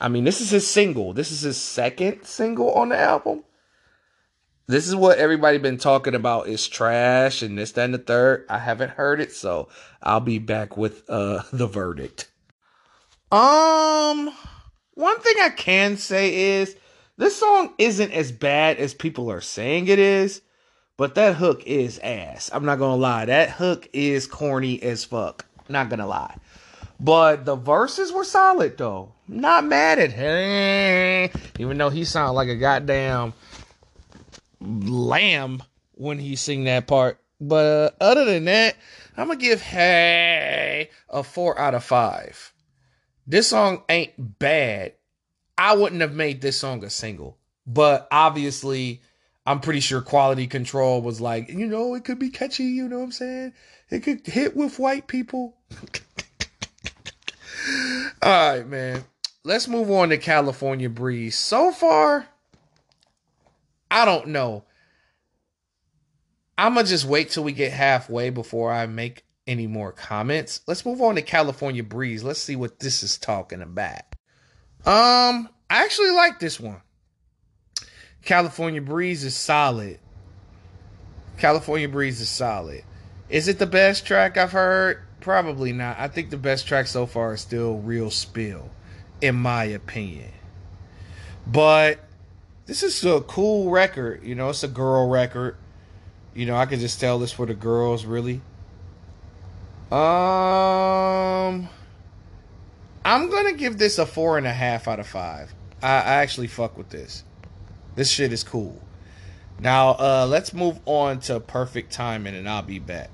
I 0.00 0.08
mean, 0.08 0.24
this 0.24 0.40
is 0.40 0.50
his 0.50 0.68
single. 0.68 1.12
This 1.12 1.30
is 1.30 1.42
his 1.42 1.56
second 1.56 2.24
single 2.24 2.72
on 2.72 2.90
the 2.90 2.98
album. 2.98 3.44
This 4.66 4.88
is 4.88 4.96
what 4.96 5.18
everybody 5.18 5.58
been 5.58 5.76
talking 5.76 6.14
about 6.14 6.48
is 6.48 6.66
trash 6.66 7.42
and 7.42 7.58
this, 7.58 7.72
that, 7.72 7.84
and 7.84 7.94
the 7.94 7.98
third. 7.98 8.46
I 8.48 8.58
haven't 8.58 8.92
heard 8.92 9.20
it, 9.20 9.32
so 9.32 9.68
I'll 10.02 10.20
be 10.20 10.38
back 10.38 10.76
with 10.76 11.08
uh 11.08 11.42
the 11.52 11.66
verdict. 11.66 12.30
Um 13.30 14.32
one 14.94 15.20
thing 15.20 15.34
I 15.40 15.50
can 15.50 15.96
say 15.96 16.60
is 16.60 16.76
this 17.16 17.36
song 17.36 17.74
isn't 17.78 18.12
as 18.12 18.32
bad 18.32 18.78
as 18.78 18.94
people 18.94 19.30
are 19.30 19.40
saying 19.40 19.88
it 19.88 19.98
is. 19.98 20.40
But 20.96 21.16
that 21.16 21.34
hook 21.34 21.64
is 21.66 21.98
ass. 21.98 22.50
I'm 22.52 22.64
not 22.64 22.78
gonna 22.78 22.96
lie. 22.96 23.24
That 23.24 23.50
hook 23.50 23.88
is 23.92 24.26
corny 24.28 24.80
as 24.82 25.04
fuck. 25.04 25.44
Not 25.68 25.90
gonna 25.90 26.06
lie. 26.06 26.36
But 27.00 27.44
the 27.44 27.56
verses 27.56 28.12
were 28.12 28.24
solid 28.24 28.78
though. 28.78 29.12
Not 29.26 29.64
mad 29.64 29.98
at 29.98 30.12
him. 30.12 31.30
Even 31.58 31.78
though 31.78 31.90
he 31.90 32.04
sounded 32.04 32.32
like 32.32 32.48
a 32.48 32.56
goddamn 32.56 33.32
lamb 34.60 35.62
when 35.92 36.18
he 36.18 36.36
sing 36.36 36.64
that 36.64 36.86
part. 36.86 37.20
But 37.40 37.66
uh, 37.66 37.90
other 38.04 38.24
than 38.24 38.44
that, 38.46 38.76
I'm 39.16 39.28
gonna 39.28 39.38
give 39.38 39.60
Hey 39.60 40.90
a 41.08 41.22
four 41.22 41.58
out 41.58 41.74
of 41.74 41.84
five. 41.84 42.52
This 43.26 43.48
song 43.48 43.82
ain't 43.88 44.38
bad. 44.38 44.92
I 45.56 45.76
wouldn't 45.76 46.00
have 46.00 46.14
made 46.14 46.40
this 46.40 46.58
song 46.58 46.84
a 46.84 46.90
single, 46.90 47.38
but 47.66 48.08
obviously 48.10 49.02
I'm 49.46 49.60
pretty 49.60 49.80
sure 49.80 50.00
quality 50.00 50.46
control 50.46 51.02
was 51.02 51.20
like, 51.20 51.48
you 51.48 51.66
know, 51.66 51.94
it 51.94 52.04
could 52.04 52.18
be 52.18 52.30
catchy, 52.30 52.64
you 52.64 52.88
know 52.88 52.98
what 52.98 53.04
I'm 53.04 53.12
saying? 53.12 53.52
It 53.90 54.00
could 54.02 54.26
hit 54.26 54.56
with 54.56 54.78
white 54.78 55.06
people. 55.06 55.56
All 58.24 58.30
right, 58.30 58.66
man. 58.66 59.04
Let's 59.44 59.68
move 59.68 59.90
on 59.90 60.08
to 60.08 60.16
California 60.16 60.88
Breeze. 60.88 61.38
So 61.38 61.72
far, 61.72 62.26
I 63.90 64.06
don't 64.06 64.28
know. 64.28 64.64
I'm 66.56 66.72
going 66.72 66.86
to 66.86 66.90
just 66.90 67.04
wait 67.04 67.28
till 67.28 67.44
we 67.44 67.52
get 67.52 67.70
halfway 67.70 68.30
before 68.30 68.72
I 68.72 68.86
make 68.86 69.26
any 69.46 69.66
more 69.66 69.92
comments. 69.92 70.62
Let's 70.66 70.86
move 70.86 71.02
on 71.02 71.16
to 71.16 71.22
California 71.22 71.82
Breeze. 71.82 72.24
Let's 72.24 72.40
see 72.40 72.56
what 72.56 72.78
this 72.78 73.02
is 73.02 73.18
talking 73.18 73.60
about. 73.60 74.00
Um, 74.86 75.50
I 75.68 75.84
actually 75.84 76.12
like 76.12 76.40
this 76.40 76.58
one. 76.58 76.80
California 78.22 78.80
Breeze 78.80 79.22
is 79.22 79.36
solid. 79.36 79.98
California 81.36 81.90
Breeze 81.90 82.22
is 82.22 82.30
solid. 82.30 82.84
Is 83.28 83.48
it 83.48 83.58
the 83.58 83.66
best 83.66 84.06
track 84.06 84.38
I've 84.38 84.52
heard? 84.52 85.03
Probably 85.24 85.72
not. 85.72 85.98
I 85.98 86.08
think 86.08 86.28
the 86.28 86.36
best 86.36 86.68
track 86.68 86.86
so 86.86 87.06
far 87.06 87.32
is 87.32 87.40
still 87.40 87.78
Real 87.78 88.10
Spill, 88.10 88.68
in 89.22 89.36
my 89.36 89.64
opinion. 89.64 90.30
But 91.46 92.00
this 92.66 92.82
is 92.82 93.02
a 93.06 93.22
cool 93.22 93.70
record. 93.70 94.22
You 94.22 94.34
know, 94.34 94.50
it's 94.50 94.64
a 94.64 94.68
girl 94.68 95.08
record. 95.08 95.56
You 96.34 96.44
know, 96.44 96.56
I 96.56 96.66
could 96.66 96.78
just 96.78 97.00
tell 97.00 97.18
this 97.18 97.32
for 97.32 97.46
the 97.46 97.54
girls, 97.54 98.04
really. 98.04 98.42
Um, 99.90 101.70
I'm 103.02 103.30
gonna 103.30 103.54
give 103.54 103.78
this 103.78 103.96
a 103.98 104.04
four 104.04 104.36
and 104.36 104.46
a 104.46 104.52
half 104.52 104.86
out 104.86 105.00
of 105.00 105.06
five. 105.06 105.54
I, 105.82 105.86
I 105.86 106.14
actually 106.16 106.48
fuck 106.48 106.76
with 106.76 106.90
this. 106.90 107.24
This 107.94 108.10
shit 108.10 108.30
is 108.30 108.44
cool. 108.44 108.78
Now, 109.58 109.92
uh, 109.92 110.26
let's 110.28 110.52
move 110.52 110.80
on 110.84 111.20
to 111.20 111.40
perfect 111.40 111.94
timing, 111.94 112.34
and 112.34 112.46
I'll 112.46 112.60
be 112.60 112.78
back. 112.78 113.08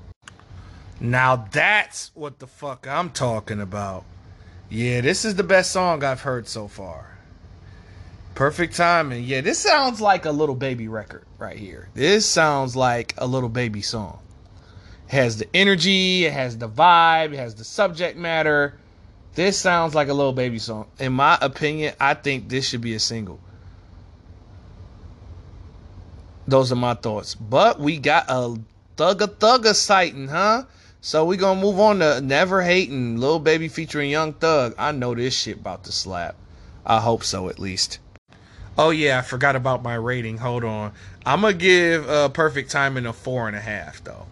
Now 1.01 1.49
that's 1.51 2.11
what 2.15 2.39
the 2.39 2.47
fuck 2.47 2.87
I'm 2.87 3.11
talking 3.11 3.61
about. 3.61 4.05
Yeah, 4.69 5.01
this 5.01 5.25
is 5.25 5.35
the 5.35 5.43
best 5.43 5.73
song 5.73 6.05
I've 6.05 6.21
heard 6.21 6.47
so 6.47 6.69
far. 6.69 7.19
Perfect 8.35 8.77
timing. 8.77 9.25
Yeah, 9.25 9.41
this 9.41 9.59
sounds 9.59 10.01
like 10.01 10.27
a 10.27 10.31
little 10.31 10.55
baby 10.55 10.89
record 10.89 11.25
right 11.39 11.57
here. 11.57 11.89
This 11.95 12.27
sounds 12.27 12.77
like 12.77 13.15
a 13.19 13.27
little 13.27 13.49
baby 13.49 13.83
song. 13.83 14.21
It 15.09 15.13
has 15.13 15.39
the 15.39 15.49
energy, 15.55 16.27
it 16.27 16.33
has 16.33 16.57
the 16.59 16.69
vibe, 16.69 17.33
it 17.33 17.39
has 17.39 17.55
the 17.55 17.65
subject 17.65 18.17
matter. 18.17 18.75
This 19.35 19.59
sounds 19.59 19.95
like 19.95 20.09
a 20.09 20.15
little 20.15 20.33
baby 20.33 20.59
song. 20.59 20.87
In 20.99 21.15
my 21.15 21.39
opinion, 21.41 21.95
I 21.99 22.15
think 22.15 22.49
this 22.49 22.69
should 22.69 22.81
be 22.83 22.95
a 22.95 23.01
single. 23.01 23.41
Those 26.47 26.71
are 26.73 26.77
my 26.77 26.95
thoughts. 26.95 27.35
But 27.35 27.81
we 27.81 27.99
got 27.99 28.27
a 28.29 28.57
thugga 28.97 29.27
thugga 29.27 29.75
sighting, 29.75 30.29
huh? 30.29 30.65
So 31.03 31.25
we 31.25 31.39
gonna 31.39 31.61
move 31.61 31.81
on 31.81 32.01
to 32.01 32.21
Never 32.21 32.61
Hating, 32.61 33.17
Lil 33.17 33.39
Baby 33.39 33.69
featuring 33.69 34.11
Young 34.11 34.35
Thug. 34.35 34.75
I 34.77 34.93
know 34.93 35.15
this 35.15 35.35
shit 35.35 35.57
about 35.57 35.85
to 35.85 35.93
slap. 35.93 36.37
I 36.85 37.01
hope 37.01 37.25
so 37.25 37.49
at 37.49 37.59
least. 37.59 38.01
Oh 38.77 38.91
yeah, 38.91 39.19
I 39.19 39.23
forgot 39.23 39.57
about 39.57 39.83
my 39.83 39.95
rating. 39.95 40.37
Hold 40.39 40.63
on. 40.63 40.93
I'm 41.25 41.41
gonna 41.41 41.55
give 41.55 42.09
uh, 42.09 42.29
Perfect 42.29 42.71
Timing 42.71 43.07
a 43.07 43.15
four 43.15 43.49
and 43.49 43.57
a 43.57 43.61
half 43.61 44.05
though. 44.05 44.27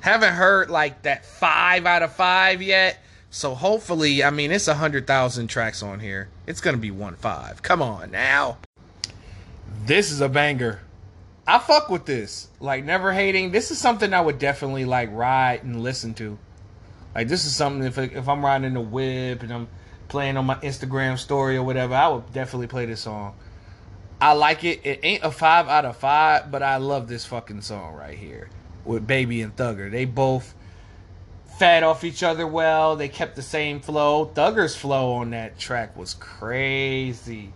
Haven't 0.00 0.34
heard 0.34 0.68
like 0.68 1.02
that 1.02 1.24
five 1.24 1.86
out 1.86 2.02
of 2.02 2.12
five 2.12 2.60
yet. 2.60 2.98
So 3.30 3.54
hopefully, 3.54 4.24
I 4.24 4.30
mean, 4.30 4.50
it's 4.50 4.66
a 4.66 4.74
hundred 4.74 5.06
thousand 5.06 5.46
tracks 5.46 5.80
on 5.80 6.00
here. 6.00 6.28
It's 6.48 6.60
gonna 6.60 6.76
be 6.76 6.90
one 6.90 7.14
five. 7.14 7.62
Come 7.62 7.82
on 7.82 8.10
now. 8.10 8.58
This 9.84 10.10
is 10.10 10.20
a 10.20 10.28
banger. 10.28 10.80
I 11.48 11.58
fuck 11.58 11.88
with 11.88 12.04
this. 12.04 12.48
Like 12.60 12.84
never 12.84 13.10
hating. 13.10 13.52
This 13.52 13.70
is 13.70 13.78
something 13.78 14.12
I 14.12 14.20
would 14.20 14.38
definitely 14.38 14.84
like 14.84 15.08
ride 15.12 15.64
and 15.64 15.82
listen 15.82 16.12
to. 16.14 16.38
Like 17.14 17.26
this 17.26 17.46
is 17.46 17.56
something 17.56 17.84
if 17.84 17.96
if 17.96 18.28
I'm 18.28 18.44
riding 18.44 18.74
the 18.74 18.82
whip 18.82 19.42
and 19.42 19.52
I'm 19.52 19.68
playing 20.08 20.36
on 20.36 20.44
my 20.44 20.56
Instagram 20.56 21.18
story 21.18 21.56
or 21.56 21.62
whatever, 21.62 21.94
I 21.94 22.08
would 22.08 22.32
definitely 22.34 22.66
play 22.66 22.84
this 22.84 23.00
song. 23.00 23.34
I 24.20 24.34
like 24.34 24.62
it. 24.62 24.80
It 24.84 25.00
ain't 25.02 25.24
a 25.24 25.30
five 25.30 25.68
out 25.68 25.86
of 25.86 25.96
five, 25.96 26.50
but 26.50 26.62
I 26.62 26.76
love 26.76 27.08
this 27.08 27.24
fucking 27.24 27.62
song 27.62 27.94
right 27.94 28.18
here 28.18 28.50
with 28.84 29.06
Baby 29.06 29.40
and 29.40 29.56
Thugger. 29.56 29.90
They 29.90 30.04
both 30.04 30.54
fed 31.58 31.82
off 31.82 32.04
each 32.04 32.22
other 32.22 32.46
well. 32.46 32.94
They 32.96 33.08
kept 33.08 33.36
the 33.36 33.42
same 33.42 33.80
flow. 33.80 34.26
Thugger's 34.34 34.76
flow 34.76 35.12
on 35.14 35.30
that 35.30 35.58
track 35.58 35.96
was 35.96 36.12
crazy. 36.14 37.54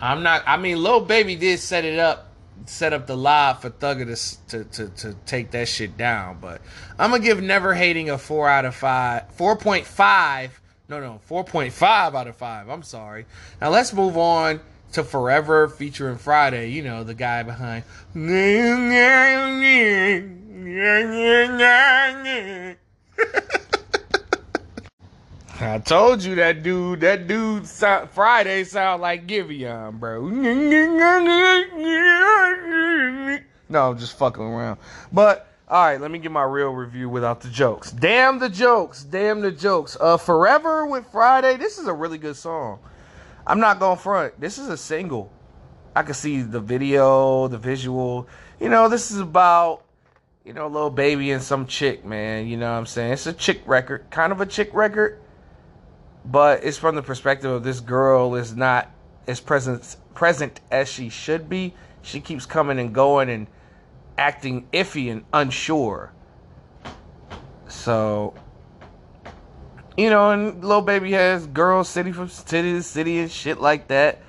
I'm 0.00 0.22
not. 0.22 0.44
I 0.46 0.56
mean, 0.56 0.82
Lil 0.82 1.00
Baby 1.00 1.36
did 1.36 1.58
set 1.58 1.84
it 1.84 1.98
up, 1.98 2.31
set 2.66 2.92
up 2.92 3.06
the 3.06 3.16
live 3.16 3.60
for 3.60 3.70
Thugger 3.70 4.06
to, 4.48 4.48
to 4.48 4.64
to 4.64 4.88
to 4.88 5.14
take 5.26 5.50
that 5.52 5.68
shit 5.68 5.96
down. 5.96 6.38
But 6.40 6.60
I'm 6.98 7.10
gonna 7.10 7.22
give 7.22 7.42
Never 7.42 7.74
Hating 7.74 8.10
a 8.10 8.18
four 8.18 8.48
out 8.48 8.64
of 8.64 8.74
five, 8.74 9.30
four 9.32 9.56
point 9.56 9.86
five. 9.86 10.60
No, 10.88 11.00
no, 11.00 11.20
four 11.24 11.44
point 11.44 11.72
five 11.72 12.14
out 12.14 12.26
of 12.26 12.36
five. 12.36 12.68
I'm 12.68 12.82
sorry. 12.82 13.26
Now 13.60 13.70
let's 13.70 13.92
move 13.92 14.16
on 14.16 14.60
to 14.92 15.02
Forever 15.02 15.68
featuring 15.68 16.16
Fridayy. 16.16 16.72
You 16.72 16.82
know 16.82 17.04
the 17.04 17.14
guy 17.14 17.42
behind. 17.42 17.84
I 25.60 25.78
told 25.78 26.24
you 26.24 26.34
that 26.36 26.62
dude, 26.62 27.00
that 27.00 27.28
dude 27.28 27.62
Fridayy 27.62 28.66
sound 28.66 29.00
like 29.00 29.26
Giveon, 29.26 30.00
bro. 30.00 30.28
No, 33.72 33.90
I'm 33.90 33.98
just 33.98 34.16
fucking 34.18 34.42
around. 34.42 34.78
But 35.12 35.48
all 35.66 35.82
right, 35.82 36.00
let 36.00 36.10
me 36.10 36.18
get 36.18 36.30
my 36.30 36.44
real 36.44 36.70
review 36.70 37.08
without 37.08 37.40
the 37.40 37.48
jokes. 37.48 37.90
Damn 37.90 38.38
the 38.38 38.48
jokes, 38.48 39.02
damn 39.02 39.40
the 39.40 39.50
jokes. 39.50 39.96
Uh, 39.98 40.18
Forever 40.18 40.86
with 40.86 41.10
Fridayy. 41.10 41.58
This 41.58 41.78
is 41.78 41.86
a 41.86 41.92
really 41.92 42.18
good 42.18 42.36
song. 42.36 42.78
I'm 43.46 43.58
not 43.58 43.80
going 43.80 43.98
front. 43.98 44.38
This 44.38 44.58
is 44.58 44.68
a 44.68 44.76
single. 44.76 45.32
I 45.96 46.02
can 46.02 46.14
see 46.14 46.42
the 46.42 46.60
video, 46.60 47.48
the 47.48 47.58
visual. 47.58 48.28
You 48.60 48.68
know, 48.68 48.88
this 48.88 49.10
is 49.10 49.18
about 49.18 49.82
you 50.44 50.52
know, 50.52 50.66
a 50.66 50.68
little 50.68 50.90
baby 50.90 51.30
and 51.30 51.42
some 51.42 51.66
chick, 51.66 52.04
man. 52.04 52.46
You 52.46 52.56
know 52.56 52.70
what 52.70 52.78
I'm 52.78 52.86
saying? 52.86 53.12
It's 53.12 53.26
a 53.26 53.32
chick 53.32 53.62
record, 53.66 54.04
kind 54.10 54.32
of 54.32 54.40
a 54.40 54.46
chick 54.46 54.70
record, 54.74 55.20
but 56.24 56.64
it's 56.64 56.78
from 56.78 56.94
the 56.94 57.02
perspective 57.02 57.50
of 57.50 57.62
this 57.62 57.80
girl 57.80 58.34
is 58.34 58.54
not 58.54 58.90
as 59.26 59.40
present 59.40 59.96
present 60.14 60.60
as 60.70 60.88
she 60.88 61.08
should 61.08 61.48
be. 61.48 61.74
She 62.02 62.20
keeps 62.20 62.44
coming 62.44 62.78
and 62.78 62.92
going 62.94 63.30
and 63.30 63.46
acting 64.18 64.66
iffy 64.72 65.10
and 65.10 65.24
unsure. 65.32 66.12
So, 67.68 68.34
you 69.96 70.10
know, 70.10 70.30
and 70.30 70.62
little 70.62 70.82
baby 70.82 71.12
has 71.12 71.46
girls 71.46 71.88
city 71.88 72.12
from 72.12 72.28
city 72.28 72.72
to 72.72 72.82
city 72.82 73.18
and 73.18 73.30
shit 73.30 73.60
like 73.60 73.88
that. 73.88 74.20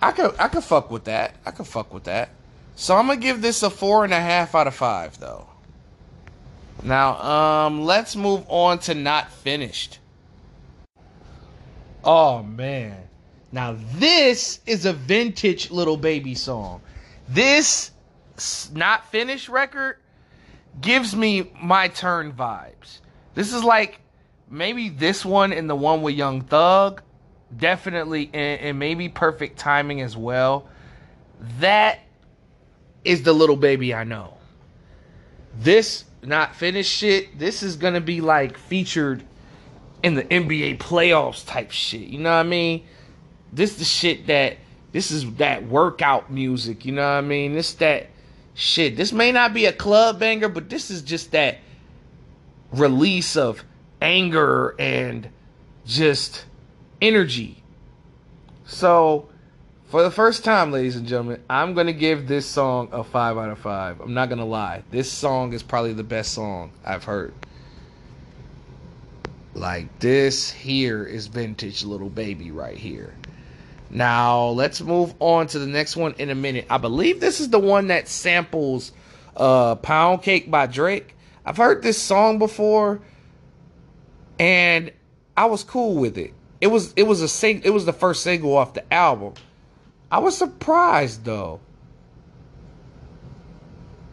I 0.00 0.12
could 0.12 0.34
I 0.38 0.48
could 0.48 0.64
fuck 0.64 0.90
with 0.90 1.04
that. 1.04 1.34
I 1.46 1.50
could 1.50 1.66
fuck 1.66 1.92
with 1.94 2.04
that. 2.04 2.30
So 2.76 2.96
I'm 2.96 3.06
gonna 3.06 3.20
give 3.20 3.40
this 3.40 3.62
a 3.62 3.70
four 3.70 4.04
and 4.04 4.12
a 4.12 4.20
half 4.20 4.54
out 4.54 4.66
of 4.66 4.74
five, 4.74 5.18
though. 5.18 5.46
Now, 6.82 7.20
um, 7.22 7.84
let's 7.84 8.16
move 8.16 8.44
on 8.48 8.78
to 8.80 8.94
not 8.94 9.30
finished. 9.30 10.00
Oh 12.04 12.42
man. 12.42 12.96
Now 13.52 13.76
this 13.94 14.60
is 14.66 14.84
a 14.84 14.92
vintage 14.92 15.70
little 15.70 15.96
baby 15.96 16.34
song. 16.34 16.82
This 17.28 17.92
not 18.72 19.10
finished 19.10 19.48
record 19.48 19.96
gives 20.80 21.14
me 21.14 21.52
my 21.62 21.88
turn 21.88 22.32
vibes. 22.32 23.00
This 23.34 23.52
is 23.52 23.62
like 23.64 24.00
maybe 24.50 24.88
this 24.88 25.24
one 25.24 25.52
and 25.52 25.68
the 25.68 25.74
one 25.74 26.02
with 26.02 26.14
Young 26.14 26.42
Thug, 26.42 27.02
definitely, 27.56 28.30
and, 28.32 28.60
and 28.60 28.78
maybe 28.78 29.08
perfect 29.08 29.58
timing 29.58 30.00
as 30.00 30.16
well. 30.16 30.68
That 31.60 32.00
is 33.04 33.22
the 33.22 33.32
little 33.32 33.56
baby 33.56 33.94
I 33.94 34.04
know. 34.04 34.34
This 35.58 36.04
not 36.22 36.54
finished 36.54 36.90
shit, 36.90 37.38
this 37.38 37.62
is 37.62 37.76
gonna 37.76 38.00
be 38.00 38.20
like 38.20 38.58
featured 38.58 39.22
in 40.02 40.14
the 40.14 40.24
NBA 40.24 40.78
playoffs 40.78 41.46
type 41.46 41.70
shit. 41.70 42.02
You 42.02 42.18
know 42.18 42.30
what 42.30 42.40
I 42.46 42.48
mean? 42.48 42.84
This 43.52 43.76
the 43.76 43.84
shit 43.84 44.26
that 44.26 44.56
this 44.92 45.10
is 45.10 45.34
that 45.34 45.66
workout 45.66 46.30
music, 46.30 46.84
you 46.84 46.92
know 46.92 47.02
what 47.02 47.18
I 47.18 47.20
mean? 47.20 47.52
This 47.54 47.74
that 47.74 48.08
shit. 48.54 48.96
This 48.96 49.12
may 49.12 49.32
not 49.32 49.52
be 49.52 49.66
a 49.66 49.72
club 49.72 50.18
banger, 50.18 50.48
but 50.48 50.70
this 50.70 50.90
is 50.90 51.02
just 51.02 51.32
that 51.32 51.58
release 52.72 53.36
of 53.36 53.64
anger 54.00 54.74
and 54.78 55.28
just 55.84 56.46
energy. 57.00 57.62
So 58.66 59.28
for 59.86 60.02
the 60.02 60.10
first 60.10 60.44
time, 60.44 60.72
ladies 60.72 60.96
and 60.96 61.06
gentlemen, 61.06 61.42
I'm 61.48 61.74
going 61.74 61.86
to 61.86 61.92
give 61.92 62.26
this 62.26 62.46
song 62.46 62.88
a 62.92 63.04
5 63.04 63.38
out 63.38 63.50
of 63.50 63.58
5. 63.58 64.00
I'm 64.00 64.14
not 64.14 64.28
going 64.28 64.38
to 64.38 64.44
lie. 64.44 64.82
This 64.90 65.10
song 65.10 65.52
is 65.52 65.62
probably 65.62 65.92
the 65.92 66.02
best 66.02 66.32
song 66.32 66.72
I've 66.84 67.04
heard. 67.04 67.34
Like, 69.54 70.00
this 70.00 70.50
here 70.50 71.04
is 71.04 71.28
vintage 71.28 71.84
little 71.84 72.10
baby 72.10 72.50
right 72.50 72.76
here. 72.76 73.14
Now, 73.94 74.48
let's 74.48 74.80
move 74.80 75.14
on 75.20 75.46
to 75.46 75.60
the 75.60 75.68
next 75.68 75.96
one 75.96 76.14
in 76.18 76.28
a 76.28 76.34
minute. 76.34 76.66
I 76.68 76.78
believe 76.78 77.20
this 77.20 77.38
is 77.38 77.50
the 77.50 77.60
one 77.60 77.86
that 77.86 78.08
samples 78.08 78.90
uh, 79.36 79.76
Pound 79.76 80.22
Cake 80.22 80.50
by 80.50 80.66
Drake. 80.66 81.14
I've 81.46 81.56
heard 81.56 81.80
this 81.84 81.96
song 81.96 82.40
before, 82.40 83.00
and 84.40 84.90
I 85.36 85.46
was 85.46 85.62
cool 85.62 85.94
with 85.94 86.18
it. 86.18 86.34
It 86.60 86.68
was 86.68 86.92
it 86.96 87.04
was 87.04 87.20
a 87.20 87.28
sing 87.28 87.62
it 87.64 87.70
was 87.70 87.84
the 87.84 87.92
first 87.92 88.24
single 88.24 88.56
off 88.56 88.74
the 88.74 88.92
album. 88.92 89.34
I 90.10 90.18
was 90.18 90.36
surprised 90.36 91.24
though 91.24 91.60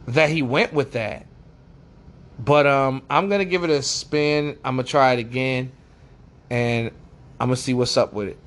that 0.07 0.29
he 0.29 0.41
went 0.41 0.73
with 0.73 0.91
that. 0.91 1.25
But 2.37 2.67
um 2.67 3.03
I'm 3.09 3.29
to 3.29 3.45
give 3.45 3.63
it 3.63 3.69
a 3.69 3.81
spin. 3.81 4.57
I'm 4.65 4.77
to 4.77 4.83
try 4.83 5.13
it 5.13 5.19
again 5.19 5.71
and 6.49 6.91
I'm 7.39 7.49
to 7.49 7.55
see 7.55 7.73
what's 7.73 7.95
up 7.95 8.13
with 8.13 8.27
it. 8.27 8.37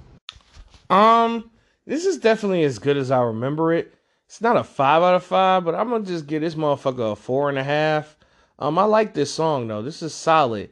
Um 0.90 1.50
this 1.86 2.04
is 2.06 2.18
definitely 2.18 2.64
as 2.64 2.78
good 2.78 2.96
as 2.96 3.10
I 3.10 3.20
remember 3.20 3.72
it. 3.72 3.94
It's 4.26 4.40
not 4.40 4.56
a 4.56 4.64
5 4.64 5.02
out 5.02 5.14
of 5.14 5.24
5, 5.24 5.64
but 5.64 5.74
I'm 5.74 5.90
to 5.90 6.00
just 6.10 6.26
give 6.26 6.40
this 6.40 6.54
motherfucker 6.54 7.12
a 7.12 7.16
four 7.16 7.48
and 7.48 7.58
a 7.58 7.64
half. 7.64 8.16
Um 8.58 8.78
I 8.78 8.84
like 8.84 9.14
this 9.14 9.32
song 9.32 9.68
though. 9.68 9.82
This 9.82 10.02
is 10.02 10.14
solid. 10.14 10.70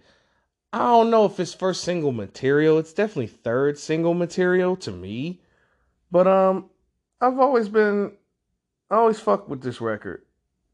I 0.73 0.79
don't 0.79 1.11
know 1.11 1.27
if 1.27 1.39
it's 1.39 1.53
first 1.53 1.85
single 1.85 2.13
material. 2.13 2.79
It's 2.79 2.95
definitely 2.95 3.27
third 3.27 3.79
single 3.79 4.15
material 4.15 4.77
to 4.77 4.91
me. 4.91 5.41
But 6.11 6.27
um 6.27 6.71
I've 7.21 7.39
always 7.39 7.69
been 7.69 8.13
I 8.91 8.97
always 8.97 9.21
fuck 9.21 9.49
with 9.49 9.63
this 9.63 9.81
record. 9.81 10.23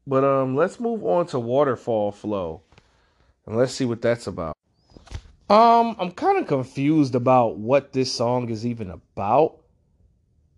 But 0.07 0.23
um 0.23 0.55
let's 0.55 0.79
move 0.79 1.03
on 1.05 1.27
to 1.27 1.39
Waterfall 1.39 2.11
Flow. 2.11 2.61
And 3.45 3.57
let's 3.57 3.73
see 3.73 3.85
what 3.85 4.01
that's 4.01 4.27
about. 4.27 4.55
Um 5.49 5.95
I'm 5.99 6.11
kind 6.11 6.37
of 6.37 6.47
confused 6.47 7.15
about 7.15 7.57
what 7.57 7.93
this 7.93 8.11
song 8.13 8.49
is 8.49 8.65
even 8.65 8.91
about. 8.91 9.57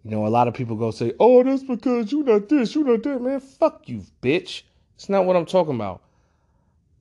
You 0.04 0.12
know, 0.12 0.26
a 0.26 0.30
lot 0.30 0.48
of 0.48 0.54
people 0.54 0.76
go 0.76 0.92
say, 0.92 1.14
"Oh, 1.20 1.44
that's 1.44 1.64
because 1.64 2.12
you 2.12 2.24
not 2.24 2.50
this, 2.50 2.74
you 2.76 2.84
not 2.84 3.04
that." 3.04 3.22
Man, 3.22 3.40
fuck 3.40 3.88
you, 3.88 4.04
bitch. 4.22 4.64
It's 4.96 5.10
not 5.10 5.26
what 5.26 5.36
I'm 5.36 5.46
talking 5.46 5.76
about. 5.76 6.02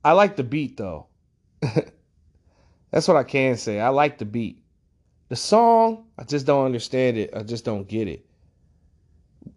I 0.05 0.13
like 0.13 0.35
the 0.35 0.43
beat 0.43 0.77
though. 0.77 1.07
that's 2.91 3.07
what 3.07 3.17
I 3.17 3.23
can 3.23 3.57
say. 3.57 3.79
I 3.79 3.89
like 3.89 4.17
the 4.17 4.25
beat. 4.25 4.63
The 5.29 5.35
song, 5.35 6.05
I 6.17 6.23
just 6.23 6.45
don't 6.45 6.65
understand 6.65 7.17
it. 7.17 7.31
I 7.35 7.43
just 7.43 7.65
don't 7.65 7.87
get 7.87 8.07
it. 8.07 8.25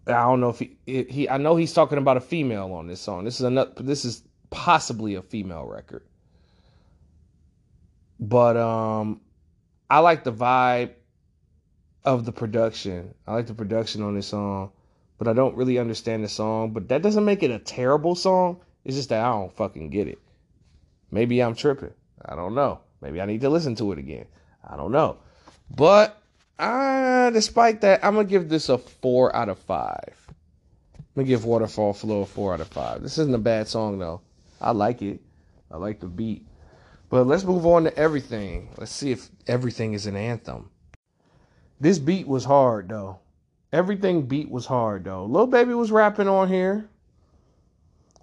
I 0.06 0.22
don't 0.22 0.40
know 0.40 0.50
if 0.50 0.58
he, 0.58 0.76
he 0.86 1.28
I 1.28 1.36
know 1.36 1.56
he's 1.56 1.72
talking 1.72 1.98
about 1.98 2.16
a 2.16 2.20
female 2.20 2.72
on 2.72 2.86
this 2.86 3.00
song. 3.00 3.24
This 3.24 3.36
is 3.36 3.46
another 3.46 3.72
this 3.82 4.04
is 4.04 4.22
possibly 4.50 5.14
a 5.14 5.22
female 5.22 5.64
record. 5.64 6.04
But 8.20 8.56
um 8.56 9.20
I 9.90 9.98
like 9.98 10.24
the 10.24 10.32
vibe 10.32 10.90
of 12.04 12.24
the 12.24 12.32
production. 12.32 13.14
I 13.26 13.34
like 13.34 13.46
the 13.46 13.54
production 13.54 14.02
on 14.02 14.14
this 14.14 14.26
song, 14.28 14.72
but 15.18 15.28
I 15.28 15.32
don't 15.32 15.56
really 15.56 15.78
understand 15.78 16.24
the 16.24 16.28
song, 16.28 16.72
but 16.72 16.88
that 16.88 17.02
doesn't 17.02 17.24
make 17.24 17.42
it 17.42 17.50
a 17.50 17.58
terrible 17.58 18.14
song. 18.14 18.60
It's 18.84 18.96
just 18.96 19.08
that 19.08 19.24
I 19.24 19.30
don't 19.30 19.54
fucking 19.56 19.90
get 19.90 20.08
it. 20.08 20.18
Maybe 21.10 21.42
I'm 21.42 21.54
tripping. 21.54 21.92
I 22.24 22.34
don't 22.34 22.54
know. 22.54 22.80
Maybe 23.00 23.20
I 23.20 23.26
need 23.26 23.42
to 23.42 23.50
listen 23.50 23.74
to 23.76 23.92
it 23.92 23.98
again. 23.98 24.26
I 24.68 24.76
don't 24.76 24.92
know. 24.92 25.18
But 25.70 26.20
uh, 26.58 27.30
despite 27.30 27.80
that, 27.82 28.04
I'm 28.04 28.14
gonna 28.14 28.28
give 28.28 28.48
this 28.48 28.68
a 28.68 28.78
four 28.78 29.34
out 29.34 29.48
of 29.48 29.58
five. 29.58 30.14
I'm 30.98 31.04
gonna 31.22 31.28
give 31.28 31.44
Waterfall 31.44 31.92
Flow 31.92 32.22
a 32.22 32.26
four 32.26 32.54
out 32.54 32.60
of 32.60 32.68
five. 32.68 33.02
This 33.02 33.18
isn't 33.18 33.34
a 33.34 33.38
bad 33.38 33.68
song 33.68 33.98
though. 33.98 34.20
I 34.60 34.72
like 34.72 35.02
it. 35.02 35.20
I 35.70 35.76
like 35.76 36.00
the 36.00 36.06
beat. 36.06 36.46
But 37.14 37.28
let's 37.28 37.44
move 37.44 37.64
on 37.64 37.84
to 37.84 37.96
everything. 37.96 38.70
Let's 38.76 38.90
see 38.90 39.12
if 39.12 39.28
everything 39.46 39.92
is 39.92 40.06
an 40.06 40.16
anthem. 40.16 40.70
This 41.78 42.00
beat 42.00 42.26
was 42.26 42.44
hard 42.44 42.88
though. 42.88 43.20
Everything 43.72 44.22
beat 44.22 44.50
was 44.50 44.66
hard 44.66 45.04
though. 45.04 45.24
Lil 45.24 45.46
Baby 45.46 45.74
was 45.74 45.92
rapping 45.92 46.26
on 46.26 46.48
here. 46.48 46.88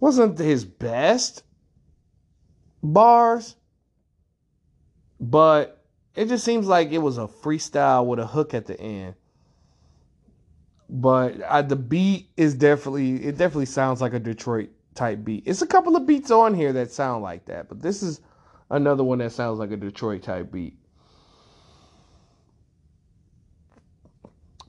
Wasn't 0.01 0.37
his 0.37 0.65
best 0.65 1.43
bars, 2.83 3.55
but 5.21 5.85
it 6.13 6.27
just 6.27 6.43
seems 6.43 6.67
like 6.67 6.91
it 6.91 6.97
was 6.97 7.17
a 7.17 7.27
freestyle 7.27 8.05
with 8.05 8.19
a 8.19 8.27
hook 8.27 8.53
at 8.53 8.65
the 8.65 8.77
end. 8.77 9.15
But 10.89 11.41
I, 11.49 11.61
the 11.61 11.77
beat 11.77 12.29
is 12.35 12.55
definitely 12.55 13.23
it 13.23 13.37
definitely 13.37 13.67
sounds 13.67 14.01
like 14.01 14.13
a 14.13 14.19
Detroit 14.19 14.69
type 14.95 15.23
beat. 15.23 15.43
It's 15.45 15.61
a 15.61 15.67
couple 15.67 15.95
of 15.95 16.05
beats 16.05 16.29
on 16.29 16.53
here 16.53 16.73
that 16.73 16.91
sound 16.91 17.23
like 17.23 17.45
that, 17.45 17.69
but 17.69 17.81
this 17.81 18.03
is 18.03 18.19
another 18.71 19.03
one 19.03 19.19
that 19.19 19.31
sounds 19.31 19.59
like 19.59 19.71
a 19.71 19.77
Detroit 19.77 20.23
type 20.23 20.51
beat. 20.51 20.75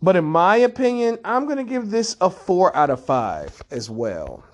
But 0.03 0.17
in 0.17 0.25
my 0.25 0.57
opinion, 0.57 1.19
I'm 1.25 1.47
going 1.47 1.59
to 1.59 1.65
give 1.65 1.91
this 1.91 2.17
a 2.21 2.29
4 2.29 2.75
out 2.77 2.91
of 2.91 3.05
5 3.05 3.63
as 3.71 3.89
well. 3.89 4.45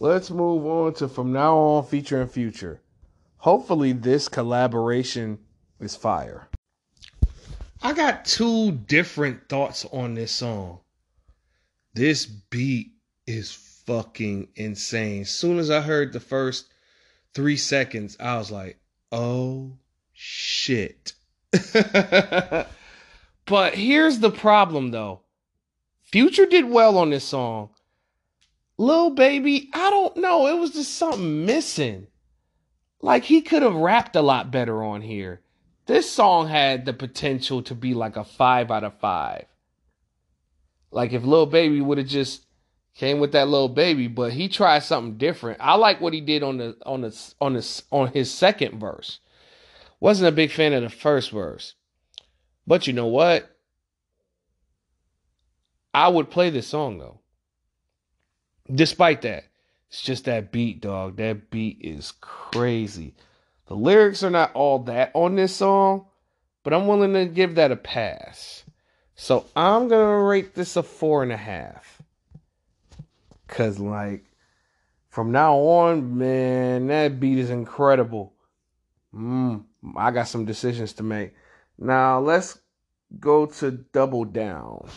Let's 0.00 0.30
move 0.30 0.66
on 0.66 0.94
to 0.94 1.06
From 1.06 1.32
Now 1.32 1.56
On 1.56 1.84
featuring 1.84 2.26
Future. 2.26 2.80
Hopefully, 3.36 3.92
this 3.92 4.28
collaboration 4.28 5.38
is 5.78 5.94
fire. 5.94 6.48
I 7.80 7.92
got 7.92 8.24
two 8.24 8.72
different 8.72 9.48
thoughts 9.48 9.84
on 9.92 10.14
this 10.14 10.32
song. 10.32 10.80
This 11.94 12.26
beat 12.26 12.94
is 13.28 13.52
fucking 13.86 14.48
insane. 14.56 15.24
Soon 15.24 15.58
as 15.58 15.70
I 15.70 15.80
heard 15.80 16.12
the 16.12 16.20
first 16.20 16.71
three 17.34 17.56
seconds, 17.56 18.16
I 18.20 18.36
was 18.36 18.50
like, 18.50 18.78
oh 19.10 19.72
shit. 20.12 21.14
but 21.72 22.68
here's 23.74 24.20
the 24.20 24.30
problem 24.30 24.90
though. 24.90 25.20
Future 26.02 26.46
did 26.46 26.68
well 26.68 26.98
on 26.98 27.10
this 27.10 27.24
song. 27.24 27.70
Lil 28.78 29.10
Baby, 29.10 29.70
I 29.72 29.90
don't 29.90 30.16
know. 30.16 30.46
It 30.46 30.58
was 30.58 30.72
just 30.72 30.94
something 30.94 31.46
missing. 31.46 32.06
Like 33.00 33.24
he 33.24 33.42
could 33.42 33.62
have 33.62 33.74
rapped 33.74 34.16
a 34.16 34.22
lot 34.22 34.50
better 34.50 34.82
on 34.82 35.02
here. 35.02 35.40
This 35.86 36.10
song 36.10 36.48
had 36.48 36.84
the 36.84 36.92
potential 36.92 37.62
to 37.62 37.74
be 37.74 37.94
like 37.94 38.16
a 38.16 38.24
five 38.24 38.70
out 38.70 38.84
of 38.84 38.98
five. 39.00 39.46
Like 40.90 41.12
if 41.12 41.24
Lil 41.24 41.46
Baby 41.46 41.80
would 41.80 41.98
have 41.98 42.06
just 42.06 42.46
came 42.94 43.20
with 43.20 43.32
that 43.32 43.48
little 43.48 43.68
baby, 43.68 44.06
but 44.06 44.32
he 44.32 44.48
tried 44.48 44.80
something 44.80 45.16
different. 45.16 45.58
I 45.60 45.74
like 45.76 46.00
what 46.00 46.12
he 46.12 46.20
did 46.20 46.42
on 46.42 46.58
the 46.58 46.76
on 46.84 47.00
the 47.00 47.34
on 47.40 47.54
the 47.54 47.82
on 47.90 48.08
his 48.08 48.30
second 48.30 48.78
verse. 48.78 49.20
Wasn't 50.00 50.28
a 50.28 50.32
big 50.32 50.50
fan 50.50 50.72
of 50.72 50.82
the 50.82 50.90
first 50.90 51.30
verse. 51.30 51.74
But 52.66 52.86
you 52.86 52.92
know 52.92 53.06
what? 53.06 53.56
I 55.94 56.08
would 56.08 56.30
play 56.30 56.50
this 56.50 56.68
song 56.68 56.98
though. 56.98 57.20
Despite 58.72 59.22
that, 59.22 59.44
it's 59.88 60.02
just 60.02 60.24
that 60.24 60.52
beat, 60.52 60.80
dog. 60.80 61.16
That 61.16 61.50
beat 61.50 61.78
is 61.80 62.12
crazy. 62.20 63.14
The 63.66 63.74
lyrics 63.74 64.22
are 64.22 64.30
not 64.30 64.52
all 64.54 64.80
that 64.80 65.10
on 65.14 65.36
this 65.36 65.56
song, 65.56 66.06
but 66.62 66.72
I'm 66.72 66.86
willing 66.86 67.14
to 67.14 67.26
give 67.26 67.54
that 67.54 67.72
a 67.72 67.76
pass. 67.76 68.64
So 69.14 69.46
I'm 69.54 69.88
gonna 69.88 70.18
rate 70.18 70.54
this 70.54 70.76
a 70.76 70.82
four 70.82 71.22
and 71.22 71.32
a 71.32 71.36
half. 71.36 72.01
Cause 73.52 73.78
like 73.78 74.24
from 75.10 75.30
now 75.30 75.56
on, 75.56 76.16
man, 76.16 76.86
that 76.86 77.20
beat 77.20 77.36
is 77.36 77.50
incredible. 77.50 78.32
Mm, 79.14 79.64
I 79.94 80.10
got 80.10 80.28
some 80.28 80.46
decisions 80.46 80.94
to 80.94 81.02
make. 81.02 81.34
Now 81.76 82.18
let's 82.18 82.58
go 83.20 83.44
to 83.44 83.70
Double 83.70 84.24
Down. 84.24 84.88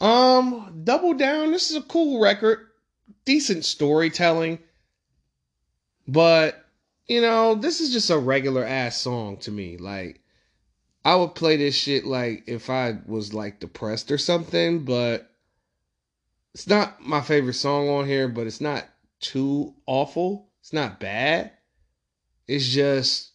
Um, 0.00 0.82
Double 0.84 1.14
Down, 1.14 1.50
this 1.50 1.72
is 1.72 1.76
a 1.76 1.82
cool 1.82 2.22
record. 2.22 2.68
Decent 3.24 3.64
storytelling. 3.64 4.60
But, 6.06 6.64
you 7.08 7.20
know, 7.20 7.56
this 7.56 7.80
is 7.80 7.92
just 7.92 8.10
a 8.10 8.16
regular 8.16 8.64
ass 8.64 9.00
song 9.00 9.38
to 9.38 9.50
me. 9.50 9.76
Like, 9.76 10.20
I 11.04 11.16
would 11.16 11.34
play 11.34 11.56
this 11.56 11.74
shit 11.74 12.06
like 12.06 12.44
if 12.46 12.70
I 12.70 12.98
was 13.06 13.34
like 13.34 13.58
depressed 13.58 14.12
or 14.12 14.18
something, 14.18 14.84
but 14.84 15.28
it's 16.58 16.66
not 16.66 17.00
my 17.00 17.20
favorite 17.20 17.54
song 17.54 17.88
on 17.88 18.04
here, 18.04 18.26
but 18.26 18.48
it's 18.48 18.60
not 18.60 18.84
too 19.20 19.76
awful. 19.86 20.48
It's 20.58 20.72
not 20.72 20.98
bad. 20.98 21.52
It's 22.48 22.66
just 22.66 23.30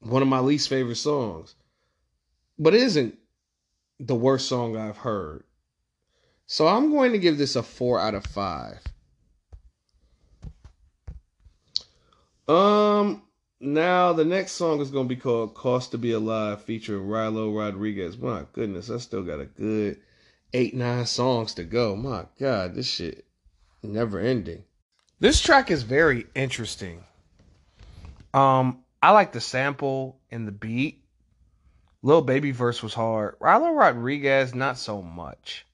one 0.00 0.22
of 0.22 0.28
my 0.28 0.40
least 0.40 0.70
favorite 0.70 0.96
songs. 0.96 1.54
But 2.58 2.72
it 2.72 2.80
isn't 2.80 3.18
the 4.00 4.14
worst 4.14 4.48
song 4.48 4.74
I've 4.74 4.96
heard. 4.96 5.44
So 6.46 6.66
I'm 6.66 6.90
going 6.90 7.12
to 7.12 7.18
give 7.18 7.36
this 7.36 7.56
a 7.56 7.62
4 7.62 8.00
out 8.00 8.14
of 8.14 8.24
5. 8.24 8.78
Um 12.48 13.22
now 13.60 14.14
the 14.14 14.24
next 14.24 14.52
song 14.52 14.80
is 14.80 14.90
gonna 14.90 15.08
be 15.08 15.16
called 15.16 15.54
Cost 15.54 15.90
to 15.90 15.98
Be 15.98 16.12
Alive 16.12 16.62
featuring 16.62 17.06
Rylo 17.06 17.54
Rodriguez. 17.54 18.16
My 18.16 18.44
goodness, 18.54 18.88
I 18.88 18.96
still 18.96 19.22
got 19.22 19.40
a 19.40 19.44
good 19.44 20.00
eight, 20.52 20.74
nine 20.74 21.06
songs 21.06 21.54
to 21.54 21.64
go. 21.64 21.96
My 21.96 22.26
God, 22.38 22.74
this 22.74 22.86
shit 22.86 23.24
never 23.82 24.18
ending. 24.18 24.64
This 25.20 25.40
track 25.40 25.70
is 25.70 25.82
very 25.82 26.26
interesting. 26.34 27.04
Um, 28.32 28.84
I 29.02 29.10
like 29.12 29.32
the 29.32 29.40
sample 29.40 30.20
and 30.30 30.46
the 30.46 30.52
beat. 30.52 31.02
Lil 32.02 32.22
Baby 32.22 32.52
verse 32.52 32.82
was 32.82 32.94
hard. 32.94 33.38
Rylo 33.40 33.76
Rodriguez, 33.76 34.54
not 34.54 34.78
so 34.78 35.02
much. 35.02 35.66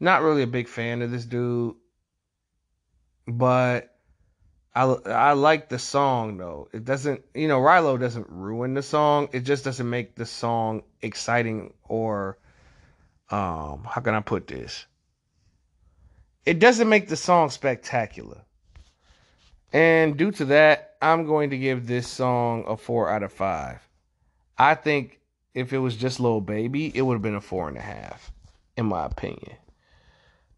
Not 0.00 0.22
really 0.22 0.42
a 0.42 0.48
big 0.48 0.68
fan 0.68 1.00
of 1.02 1.10
this 1.10 1.24
dude, 1.24 1.76
but 3.26 3.94
I 4.74 4.82
I 4.82 5.32
like 5.32 5.68
the 5.68 5.78
song 5.78 6.36
though. 6.36 6.68
It 6.72 6.84
doesn't, 6.84 7.24
you 7.34 7.48
know, 7.48 7.60
Rilo 7.60 7.98
doesn't 7.98 8.28
ruin 8.28 8.74
the 8.74 8.82
song. 8.82 9.28
It 9.32 9.40
just 9.40 9.64
doesn't 9.64 9.88
make 9.88 10.16
the 10.16 10.26
song 10.26 10.82
exciting 11.00 11.72
or 11.84 12.36
um 13.30 13.84
how 13.84 14.00
can 14.00 14.14
I 14.14 14.20
put 14.20 14.46
this? 14.46 14.86
It 16.44 16.58
doesn't 16.60 16.88
make 16.88 17.08
the 17.08 17.16
song 17.16 17.50
spectacular. 17.50 18.42
And 19.72 20.16
due 20.16 20.30
to 20.32 20.44
that, 20.46 20.94
I'm 21.02 21.26
going 21.26 21.50
to 21.50 21.58
give 21.58 21.86
this 21.86 22.06
song 22.06 22.64
a 22.66 22.76
four 22.76 23.10
out 23.10 23.22
of 23.22 23.32
five. 23.32 23.80
I 24.56 24.74
think 24.74 25.20
if 25.54 25.72
it 25.72 25.78
was 25.78 25.96
just 25.96 26.20
Lil 26.20 26.40
Baby, 26.40 26.92
it 26.94 27.02
would 27.02 27.14
have 27.14 27.22
been 27.22 27.34
a 27.34 27.40
four 27.40 27.68
and 27.68 27.76
a 27.76 27.82
half, 27.82 28.30
in 28.76 28.86
my 28.86 29.04
opinion. 29.04 29.56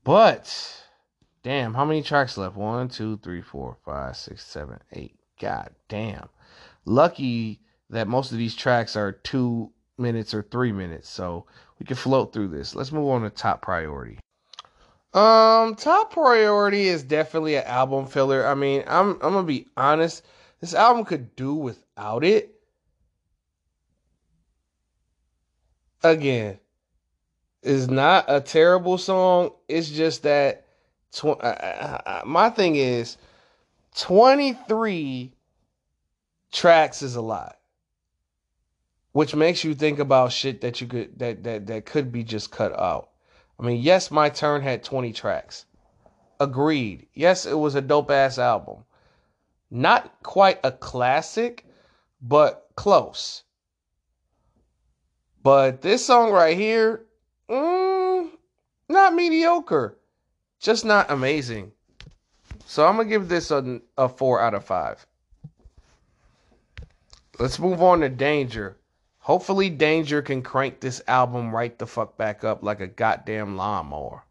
But 0.04 0.84
damn, 1.42 1.74
how 1.74 1.84
many 1.84 2.02
tracks 2.02 2.36
left? 2.36 2.56
One, 2.56 2.88
two, 2.88 3.18
three, 3.18 3.42
four, 3.42 3.76
five, 3.84 4.16
six, 4.16 4.44
seven, 4.44 4.78
eight. 4.92 5.16
God 5.40 5.70
damn. 5.88 6.28
Lucky 6.84 7.60
that 7.90 8.08
most 8.08 8.32
of 8.32 8.38
these 8.38 8.54
tracks 8.54 8.96
are 8.96 9.12
two 9.12 9.72
minutes 9.96 10.34
or 10.34 10.42
three 10.42 10.72
minutes. 10.72 11.08
So 11.08 11.46
we 11.78 11.86
can 11.86 11.96
float 11.96 12.32
through 12.32 12.48
this. 12.48 12.74
Let's 12.74 12.92
move 12.92 13.08
on 13.08 13.22
to 13.22 13.30
top 13.30 13.62
priority. 13.62 14.18
Um, 15.14 15.74
top 15.74 16.12
priority 16.12 16.88
is 16.88 17.02
definitely 17.02 17.56
an 17.56 17.64
album 17.64 18.06
filler. 18.06 18.46
I 18.46 18.54
mean, 18.54 18.84
I'm 18.86 19.12
I'm 19.14 19.32
gonna 19.32 19.42
be 19.44 19.66
honest. 19.76 20.24
This 20.60 20.74
album 20.74 21.04
could 21.04 21.34
do 21.36 21.54
without 21.54 22.24
it. 22.24 22.54
Again, 26.02 26.58
is 27.62 27.88
not 27.88 28.26
a 28.28 28.40
terrible 28.40 28.98
song. 28.98 29.50
It's 29.68 29.88
just 29.88 30.22
that 30.24 30.66
tw- 31.12 31.26
uh, 31.26 31.42
uh, 31.42 32.00
uh, 32.06 32.22
my 32.24 32.50
thing 32.50 32.76
is 32.76 33.16
23 33.96 35.32
tracks 36.52 37.02
is 37.02 37.16
a 37.16 37.20
lot. 37.20 37.57
Which 39.12 39.34
makes 39.34 39.64
you 39.64 39.74
think 39.74 39.98
about 39.98 40.32
shit 40.32 40.60
that 40.60 40.80
you 40.80 40.86
could 40.86 41.18
that 41.18 41.42
that 41.44 41.66
that 41.66 41.86
could 41.86 42.12
be 42.12 42.24
just 42.24 42.50
cut 42.50 42.78
out. 42.78 43.10
I 43.58 43.64
mean, 43.64 43.80
yes, 43.82 44.10
my 44.10 44.28
turn 44.28 44.62
had 44.62 44.84
20 44.84 45.12
tracks. 45.12 45.64
Agreed. 46.38 47.08
Yes, 47.14 47.46
it 47.46 47.58
was 47.58 47.74
a 47.74 47.80
dope 47.80 48.10
ass 48.10 48.38
album. 48.38 48.84
Not 49.70 50.22
quite 50.22 50.60
a 50.62 50.70
classic, 50.70 51.66
but 52.22 52.68
close. 52.76 53.42
But 55.42 55.82
this 55.82 56.04
song 56.04 56.30
right 56.30 56.56
here, 56.56 57.06
mm, 57.48 58.30
not 58.88 59.14
mediocre, 59.14 59.98
just 60.60 60.84
not 60.84 61.10
amazing. 61.10 61.72
So 62.66 62.86
I'm 62.86 62.96
gonna 62.96 63.08
give 63.08 63.28
this 63.28 63.50
a, 63.50 63.80
a 63.96 64.08
four 64.08 64.40
out 64.40 64.54
of 64.54 64.64
five. 64.64 65.06
Let's 67.38 67.58
move 67.58 67.82
on 67.82 68.00
to 68.00 68.08
Danger. 68.08 68.77
Hopefully, 69.28 69.68
Danger 69.68 70.22
can 70.22 70.40
crank 70.40 70.80
this 70.80 71.02
album 71.06 71.54
right 71.54 71.78
the 71.78 71.86
fuck 71.86 72.16
back 72.16 72.44
up 72.44 72.62
like 72.62 72.80
a 72.80 72.86
goddamn 72.86 73.58
lawnmower. 73.58 74.24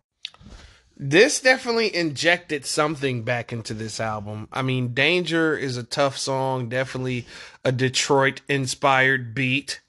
This 0.97 1.39
definitely 1.39 1.95
injected 1.95 2.65
something 2.65 3.21
back 3.21 3.53
into 3.53 3.75
this 3.75 3.99
album. 3.99 4.47
I 4.51 4.63
mean, 4.63 4.95
Danger 4.95 5.55
is 5.55 5.77
a 5.77 5.83
tough 5.83 6.17
song, 6.17 6.67
definitely 6.67 7.27
a 7.63 7.71
Detroit 7.71 8.41
inspired 8.49 9.35
beat. 9.35 9.81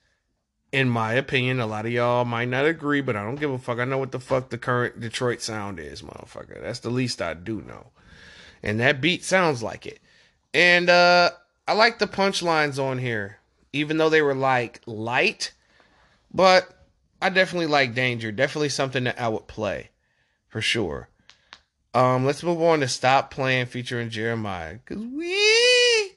In 0.72 0.90
my 0.90 1.14
opinion, 1.14 1.58
a 1.58 1.66
lot 1.66 1.86
of 1.86 1.92
y'all 1.92 2.26
might 2.26 2.50
not 2.50 2.66
agree, 2.66 3.00
but 3.00 3.16
I 3.16 3.24
don't 3.24 3.40
give 3.40 3.50
a 3.50 3.58
fuck. 3.58 3.78
I 3.78 3.86
know 3.86 3.96
what 3.96 4.12
the 4.12 4.20
fuck 4.20 4.50
the 4.50 4.58
current 4.58 5.00
Detroit 5.00 5.40
sound 5.40 5.80
is, 5.80 6.02
motherfucker. 6.02 6.60
That's 6.60 6.80
the 6.80 6.90
least 6.90 7.22
I 7.22 7.32
do 7.32 7.62
know. 7.62 7.92
And 8.62 8.78
that 8.80 9.00
beat 9.00 9.24
sounds 9.24 9.62
like 9.62 9.86
it. 9.86 10.00
And 10.52 10.90
uh 10.90 11.30
I 11.66 11.72
like 11.72 11.98
the 11.98 12.06
punchlines 12.06 12.78
on 12.78 12.98
here, 12.98 13.37
even 13.72 13.96
though 13.96 14.10
they 14.10 14.22
were 14.22 14.34
like 14.34 14.80
light, 14.86 15.52
but 16.32 16.68
I 17.20 17.30
definitely 17.30 17.66
like 17.66 17.94
Danger. 17.94 18.32
Definitely 18.32 18.70
something 18.70 19.04
that 19.04 19.20
I 19.20 19.28
would 19.28 19.46
play 19.46 19.90
for 20.48 20.60
sure. 20.60 21.08
Um, 21.94 22.24
let's 22.24 22.42
move 22.42 22.60
on 22.62 22.80
to 22.80 22.88
Stop 22.88 23.30
Playing 23.30 23.66
featuring 23.66 24.10
Jeremih. 24.10 24.84
Cause 24.84 24.98
we 24.98 26.12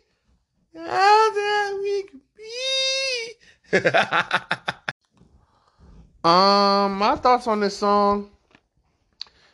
all 0.78 1.34
that 1.34 1.80
we 1.82 2.04
can 2.04 2.22
be. 2.38 3.34
um, 6.24 6.98
my 6.98 7.16
thoughts 7.16 7.48
on 7.48 7.62
this 7.62 7.78
song. 7.78 8.30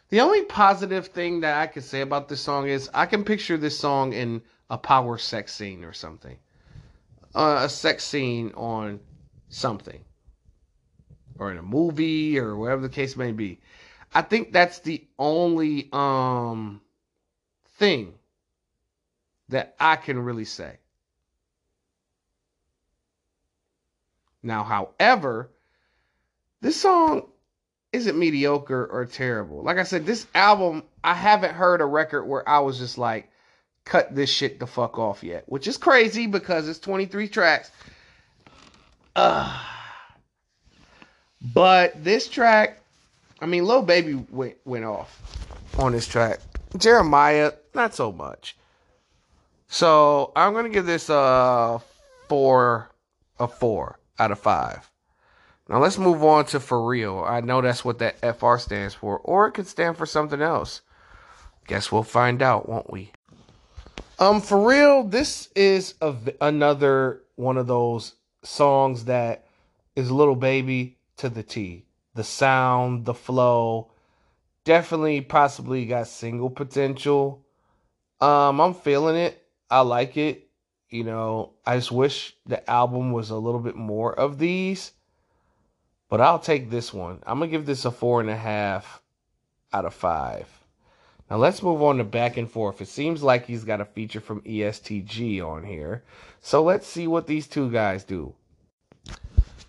The 0.09 0.21
only 0.21 0.43
positive 0.43 1.07
thing 1.07 1.41
that 1.41 1.61
I 1.61 1.67
can 1.67 1.81
say 1.81 2.01
about 2.01 2.29
this 2.29 2.41
song 2.41 2.67
is 2.67 2.89
I 2.93 3.05
can 3.05 3.23
picture 3.23 3.57
this 3.57 3.77
song 3.77 4.13
in 4.13 4.41
a 4.69 4.77
power 4.77 5.17
sex 5.17 5.53
scene 5.53 5.83
or 5.83 5.93
something. 5.93 6.37
Uh, 7.37 7.59
a 7.65 7.69
sex 7.69 8.03
scene 8.03 8.51
on 8.55 8.99
something. 9.49 10.03
Or 11.37 11.51
in 11.51 11.59
a 11.59 11.61
movie 11.61 12.39
or 12.39 12.57
whatever 12.57 12.81
the 12.81 12.89
case 12.89 13.15
may 13.15 13.31
be. 13.31 13.61
I 14.11 14.23
think 14.23 14.51
that's 14.51 14.79
the 14.79 15.05
only 15.19 15.87
um 15.93 16.81
thing 17.77 18.15
that 19.49 19.75
I 19.79 19.97
can 19.97 20.17
really 20.17 20.45
say. 20.45 20.79
Now, 24.41 24.63
however, 24.63 25.51
this 26.61 26.81
song 26.81 27.27
isn't 27.93 28.17
mediocre 28.17 28.87
or 28.87 29.05
terrible. 29.05 29.61
Like 29.61 29.77
I 29.77 29.83
said, 29.83 30.07
this 30.07 30.25
album, 30.33 30.81
I 31.03 31.13
haven't 31.13 31.53
heard 31.53 31.81
a 31.81 31.85
record 31.85 32.25
where 32.25 32.49
I 32.49 32.61
was 32.61 32.79
just 32.79 32.97
like, 32.97 33.29
cut 33.87 34.13
this 34.13 34.29
shit 34.29 34.59
the 34.59 34.67
fuck 34.67 34.99
off 34.99 35.23
yet, 35.23 35.43
which 35.47 35.67
is 35.67 35.77
crazy 35.77 36.27
because 36.27 36.67
it's 36.67 36.79
23 36.79 37.27
tracks. 37.27 37.71
Uh, 39.15 39.59
but 41.41 42.03
this 42.03 42.27
track 42.27 42.81
I 43.39 43.45
mean, 43.45 43.65
Lil 43.65 43.83
Baby 43.83 44.15
went 44.29 44.55
went 44.65 44.85
off 44.85 45.21
on 45.77 45.91
this 45.91 46.07
track. 46.07 46.39
Jeremih, 46.73 47.53
not 47.73 47.93
so 47.93 48.11
much. 48.11 48.55
So 49.67 50.31
I'm 50.35 50.53
gonna 50.53 50.69
give 50.69 50.85
this 50.85 51.09
a 51.09 51.81
four, 52.27 52.89
a 53.39 53.47
four 53.47 53.99
out 54.17 54.31
of 54.31 54.39
five. 54.39 54.89
Now 55.69 55.79
let's 55.79 55.97
move 55.97 56.23
on 56.23 56.45
to 56.45 56.59
for 56.59 56.83
real. 56.83 57.23
I 57.27 57.41
know 57.41 57.61
that's 57.61 57.85
what 57.85 57.99
that 57.99 58.19
FR 58.37 58.57
stands 58.57 58.93
for, 58.93 59.19
or 59.19 59.47
it 59.47 59.51
could 59.51 59.67
stand 59.67 59.97
for 59.97 60.05
something 60.05 60.41
else. 60.41 60.81
Guess 61.67 61.91
we'll 61.91 62.03
find 62.03 62.41
out, 62.41 62.69
won't 62.69 62.91
we? 62.91 63.11
Um, 64.19 64.41
for 64.41 64.67
real, 64.67 65.03
this 65.03 65.49
is 65.55 65.93
a, 66.01 66.15
another 66.41 67.21
one 67.35 67.57
of 67.57 67.67
those 67.67 68.15
songs 68.43 69.05
that 69.05 69.45
is 69.95 70.09
little 70.09 70.35
Baby 70.35 70.97
to 71.17 71.29
the 71.29 71.43
T 71.43 71.83
the 72.17 72.23
sound, 72.23 73.05
the 73.05 73.13
flow. 73.13 73.91
Definitely, 74.65 75.21
possibly 75.21 75.85
got 75.85 76.07
single 76.07 76.49
potential. 76.49 77.45
Um, 78.19 78.59
I'm 78.59 78.73
feeling 78.73 79.15
it. 79.15 79.45
I 79.69 79.81
like 79.81 80.17
it. 80.17 80.49
You 80.89 81.03
know, 81.03 81.53
I 81.63 81.75
just 81.75 81.91
wish 81.91 82.35
the 82.47 82.67
album 82.67 83.11
was 83.11 83.29
a 83.29 83.35
little 83.35 83.59
bit 83.59 83.75
more 83.75 84.17
of 84.19 84.39
these. 84.39 84.93
But 86.09 86.21
I'll 86.21 86.39
take 86.39 86.71
this 86.71 86.91
one. 86.91 87.19
I'm 87.27 87.37
gonna 87.37 87.51
give 87.51 87.67
this 87.67 87.85
a 87.85 87.91
four 87.91 88.19
and 88.19 88.31
a 88.31 88.35
half 88.35 89.03
out 89.71 89.85
of 89.85 89.93
five. 89.93 90.47
Now 91.29 91.37
let's 91.37 91.61
move 91.61 91.83
on 91.83 91.97
to 91.97 92.03
back 92.03 92.37
and 92.37 92.49
forth. 92.49 92.81
It 92.81 92.87
seems 92.87 93.21
like 93.21 93.45
he's 93.45 93.65
got 93.65 93.81
a 93.81 93.85
feature 93.85 94.21
from 94.21 94.41
EST 94.45 95.05
Gee 95.05 95.41
on 95.41 95.63
here. 95.63 96.03
So 96.41 96.63
let's 96.63 96.87
see 96.87 97.07
what 97.07 97.27
these 97.27 97.47
two 97.47 97.69
guys 97.69 98.03
do. 98.03 98.33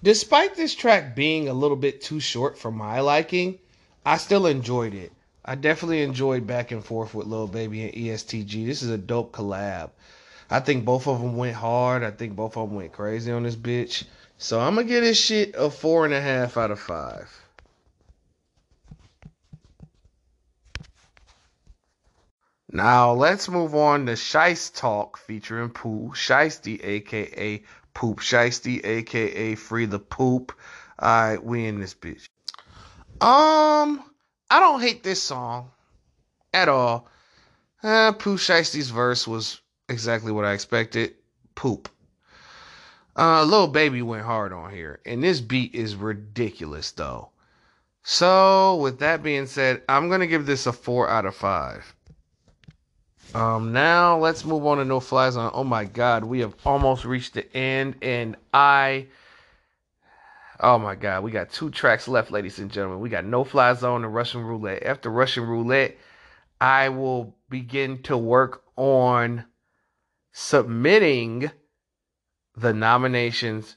Despite 0.02 0.54
this 0.54 0.76
track 0.76 1.16
being 1.16 1.48
a 1.48 1.54
little 1.54 1.76
bit 1.76 2.00
too 2.00 2.20
short 2.20 2.56
for 2.56 2.70
my 2.70 3.00
liking, 3.00 3.58
I 4.06 4.18
still 4.18 4.46
enjoyed 4.46 4.94
it. 4.94 5.12
I 5.44 5.56
definitely 5.56 6.02
enjoyed 6.02 6.46
back 6.46 6.70
and 6.70 6.84
forth 6.84 7.14
with 7.14 7.26
Lil 7.26 7.48
Baby 7.48 7.82
and 7.82 7.96
EST 7.96 8.46
Gee. 8.46 8.66
This 8.66 8.82
is 8.82 8.90
a 8.90 8.98
dope 8.98 9.32
collab. 9.32 9.90
I 10.50 10.60
think 10.60 10.84
both 10.84 11.08
of 11.08 11.20
them 11.20 11.36
went 11.36 11.56
hard. 11.56 12.04
I 12.04 12.12
think 12.12 12.36
both 12.36 12.56
of 12.56 12.68
them 12.68 12.76
went 12.76 12.92
crazy 12.92 13.32
on 13.32 13.42
this 13.42 13.56
bitch. 13.56 14.04
So 14.38 14.60
I'm 14.60 14.76
gonna 14.76 14.86
give 14.86 15.02
this 15.02 15.20
shit 15.20 15.54
a 15.56 15.68
four 15.68 16.04
and 16.04 16.14
a 16.14 16.20
half 16.20 16.56
out 16.56 16.70
of 16.70 16.78
five. 16.78 17.28
Now 22.70 23.12
let's 23.12 23.48
move 23.48 23.74
on 23.74 24.04
to 24.06 24.12
Shiest 24.12 24.76
Talk 24.76 25.16
featuring 25.16 25.70
Pooh 25.70 26.12
Shiesty, 26.14 26.78
aka 26.84 27.62
Poop 27.94 28.20
Shiesty, 28.20 28.84
aka 28.84 29.54
Free 29.54 29.86
the 29.86 29.98
Poop. 29.98 30.52
Alright, 31.00 31.42
we 31.42 31.64
in 31.64 31.80
this 31.80 31.94
bitch. 31.94 32.28
Um, 33.22 34.04
I 34.50 34.60
don't 34.60 34.82
hate 34.82 35.02
this 35.02 35.22
song 35.22 35.70
at 36.52 36.68
all. 36.68 37.08
Uh, 37.82 38.12
Pooh 38.12 38.36
Shiesty's 38.36 38.90
verse 38.90 39.26
was 39.26 39.62
exactly 39.88 40.30
what 40.30 40.44
I 40.44 40.52
expected. 40.52 41.14
Poop. 41.54 41.88
Uh, 43.16 43.44
Lil 43.44 43.68
Baby 43.68 44.02
went 44.02 44.26
hard 44.26 44.52
on 44.52 44.70
here, 44.70 45.00
and 45.06 45.24
this 45.24 45.40
beat 45.40 45.74
is 45.74 45.96
ridiculous 45.96 46.90
though. 46.92 47.30
So, 48.02 48.76
with 48.76 48.98
that 48.98 49.22
being 49.22 49.46
said, 49.46 49.82
I'm 49.88 50.10
gonna 50.10 50.26
give 50.26 50.44
this 50.44 50.66
a 50.66 50.72
four 50.72 51.08
out 51.08 51.24
of 51.24 51.34
five. 51.34 51.94
Um, 53.34 53.72
now 53.72 54.16
let's 54.16 54.44
move 54.44 54.64
on 54.64 54.78
to 54.78 54.84
No 54.84 55.00
Fly 55.00 55.28
Zone. 55.30 55.50
Oh 55.52 55.64
my 55.64 55.84
God, 55.84 56.24
we 56.24 56.40
have 56.40 56.54
almost 56.64 57.04
reached 57.04 57.34
the 57.34 57.56
end, 57.56 57.96
and 58.00 58.36
I. 58.54 59.08
Oh 60.60 60.78
my 60.78 60.94
God, 60.94 61.22
we 61.22 61.30
got 61.30 61.50
two 61.50 61.70
tracks 61.70 62.08
left, 62.08 62.30
ladies 62.30 62.58
and 62.58 62.70
gentlemen. 62.70 63.00
We 63.00 63.10
got 63.10 63.26
No 63.26 63.44
Fly 63.44 63.74
Zone 63.74 64.04
and 64.04 64.14
Russian 64.14 64.42
Roulette. 64.42 64.82
After 64.82 65.10
Russian 65.10 65.44
Roulette, 65.44 65.98
I 66.60 66.88
will 66.88 67.36
begin 67.50 68.02
to 68.04 68.16
work 68.16 68.62
on 68.76 69.44
submitting 70.32 71.50
the 72.56 72.72
nominations 72.72 73.76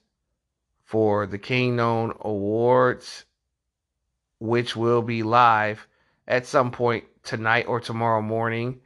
for 0.86 1.28
the 1.28 1.38
Kingknown 1.38 2.14
Awards, 2.22 3.26
which 4.40 4.76
will 4.76 5.02
be 5.02 5.24
live 5.24 5.88
at 6.28 6.48
some 6.48 6.72
point 6.72 7.04
tonight 7.24 7.68
or 7.68 7.80
tomorrow 7.80 8.22
morning 8.22 8.81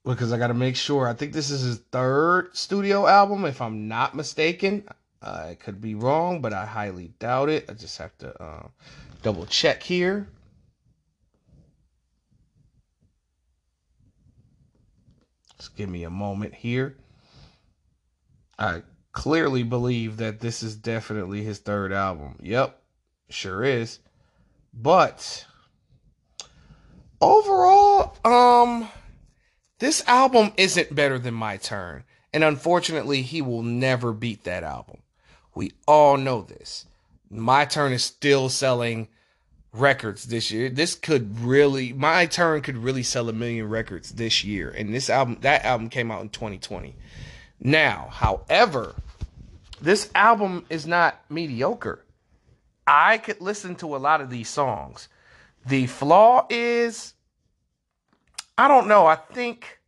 because 0.08 0.32
I 0.32 0.38
got 0.38 0.48
to 0.48 0.54
make 0.54 0.76
sure. 0.76 1.08
I 1.08 1.14
think 1.14 1.34
this 1.34 1.50
is 1.50 1.62
his 1.62 1.78
third 1.92 2.56
studio 2.56 3.06
album, 3.08 3.46
if 3.46 3.62
I'm 3.62 3.88
not 3.88 4.16
mistaken. 4.16 4.88
I 5.22 5.58
could 5.60 5.82
be 5.82 5.96
wrong, 5.96 6.42
but 6.42 6.54
I 6.54 6.66
highly 6.66 7.12
doubt 7.20 7.50
it. 7.50 7.70
I 7.70 7.74
just 7.74 7.98
have 7.98 8.18
to 8.20 8.42
uh, 8.42 8.68
double 9.22 9.46
check 9.46 9.84
here. 9.84 10.30
Just 15.58 15.76
give 15.76 15.90
me 15.90 16.04
a 16.04 16.10
moment 16.10 16.54
here. 16.54 16.96
I 18.60 18.84
clearly 19.12 19.64
believe 19.64 20.18
that 20.18 20.40
this 20.40 20.64
is 20.64 20.76
definitely 20.76 21.44
his 21.44 21.60
third 21.60 21.92
album. 21.92 22.38
Yep, 22.42 22.80
sure 23.30 23.64
is. 23.64 24.00
But 24.74 25.46
overall, 27.22 28.18
um, 28.24 28.90
this 29.80 30.08
album 30.08 30.54
isn't 30.58 30.96
better 30.96 31.20
than 31.20 31.34
My 31.34 31.58
Turn. 31.58 32.04
And 32.34 32.44
unfortunately, 32.44 33.22
he 33.22 33.42
will 33.42 33.64
never 33.64 34.14
beat 34.14 34.44
that 34.44 34.64
album. 34.64 34.98
We 35.56 35.72
all 35.88 36.18
know 36.18 36.42
this. 36.42 36.86
My 37.30 37.66
Turn 37.66 37.94
is 37.94 38.04
still 38.04 38.50
selling 38.50 39.08
records 39.74 40.26
this 40.26 40.52
year. 40.52 40.70
This 40.70 40.96
could 40.96 41.40
really, 41.40 41.94
My 41.94 42.26
Turn 42.26 42.62
could 42.62 42.78
really 42.78 43.04
sell 43.04 43.30
a 43.30 43.34
million 43.34 43.70
records 43.70 44.12
this 44.12 44.44
year. 44.44 44.70
And 44.70 44.94
this 44.94 45.10
album, 45.10 45.38
that 45.42 45.66
album 45.66 45.90
came 45.90 46.12
out 46.12 46.22
in 46.22 46.30
2020. 46.30 46.96
Now, 47.60 48.10
however, 48.12 48.96
this 49.82 50.10
album 50.16 50.66
is 50.70 50.86
not 50.86 51.20
mediocre. 51.30 52.04
I 52.86 53.18
could 53.18 53.42
listen 53.42 53.76
to 53.76 53.96
a 53.96 53.98
lot 53.98 54.22
of 54.22 54.30
these 54.30 54.50
songs. 54.50 55.10
The 55.66 55.88
flaw 55.88 56.48
is 56.50 57.14
I 58.58 58.68
don't 58.68 58.88
know. 58.88 59.06
I 59.06 59.16
think 59.16 59.80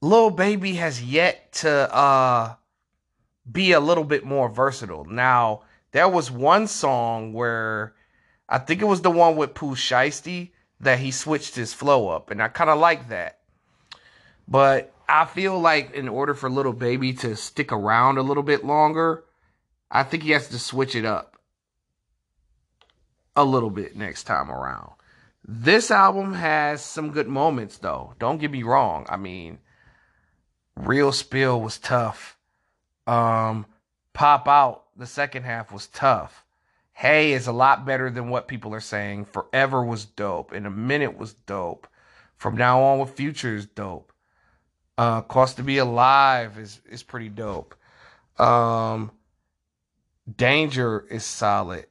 Lil 0.00 0.30
Baby 0.30 0.74
has 0.74 1.02
yet 1.02 1.52
to 1.54 1.94
uh, 1.94 2.54
be 3.50 3.72
a 3.72 3.80
little 3.80 4.04
bit 4.04 4.24
more 4.24 4.48
versatile. 4.48 5.04
Now, 5.04 5.62
there 5.92 6.08
was 6.08 6.30
one 6.30 6.66
song 6.66 7.32
where 7.32 7.94
I 8.48 8.58
think 8.58 8.82
it 8.82 8.86
was 8.86 9.02
the 9.02 9.10
one 9.10 9.36
with 9.36 9.54
Pooh 9.54 9.76
Shiesty 9.76 10.50
that 10.80 10.98
he 10.98 11.12
switched 11.12 11.54
his 11.54 11.72
flow 11.72 12.08
up, 12.08 12.30
and 12.30 12.42
I 12.42 12.48
kind 12.48 12.68
of 12.70 12.78
like 12.78 13.08
that. 13.10 13.38
But 14.48 14.92
I 15.08 15.24
feel 15.26 15.58
like 15.58 15.92
in 15.92 16.08
order 16.08 16.34
for 16.34 16.48
little 16.48 16.72
Baby 16.72 17.12
to 17.14 17.36
stick 17.36 17.72
around 17.72 18.18
a 18.18 18.22
little 18.22 18.42
bit 18.42 18.64
longer, 18.64 19.24
I 19.90 20.02
think 20.02 20.22
he 20.22 20.30
has 20.30 20.48
to 20.48 20.58
switch 20.58 20.94
it 20.94 21.04
up 21.04 21.36
a 23.36 23.44
little 23.44 23.70
bit 23.70 23.96
next 23.96 24.24
time 24.24 24.50
around. 24.50 24.92
This 25.46 25.90
album 25.90 26.32
has 26.34 26.82
some 26.82 27.10
good 27.10 27.28
moments, 27.28 27.78
though. 27.78 28.14
Don't 28.18 28.38
get 28.38 28.50
me 28.50 28.62
wrong. 28.62 29.06
I 29.08 29.16
mean, 29.16 29.58
Real 30.76 31.12
Spill 31.12 31.60
was 31.60 31.78
tough. 31.78 32.38
Um, 33.06 33.66
Pop 34.14 34.48
Out, 34.48 34.84
the 34.96 35.06
second 35.06 35.42
half 35.42 35.70
was 35.70 35.86
tough. 35.88 36.44
Hey 36.96 37.32
is 37.32 37.48
a 37.48 37.52
lot 37.52 37.84
better 37.84 38.08
than 38.08 38.30
what 38.30 38.46
people 38.46 38.72
are 38.72 38.80
saying. 38.80 39.24
Forever 39.24 39.84
was 39.84 40.04
dope. 40.04 40.52
In 40.52 40.64
a 40.64 40.70
minute 40.70 41.18
was 41.18 41.34
dope. 41.34 41.88
From 42.36 42.56
now 42.56 42.82
on 42.82 43.00
with 43.00 43.10
Future 43.10 43.56
is 43.56 43.66
dope. 43.66 44.12
Uh, 44.96 45.22
Cost 45.22 45.56
to 45.56 45.62
Be 45.62 45.78
Alive 45.78 46.58
is 46.58 46.80
is 46.88 47.02
pretty 47.02 47.28
dope. 47.28 47.74
Um, 48.38 49.10
Danger 50.36 51.04
is 51.10 51.24
solid. 51.24 51.86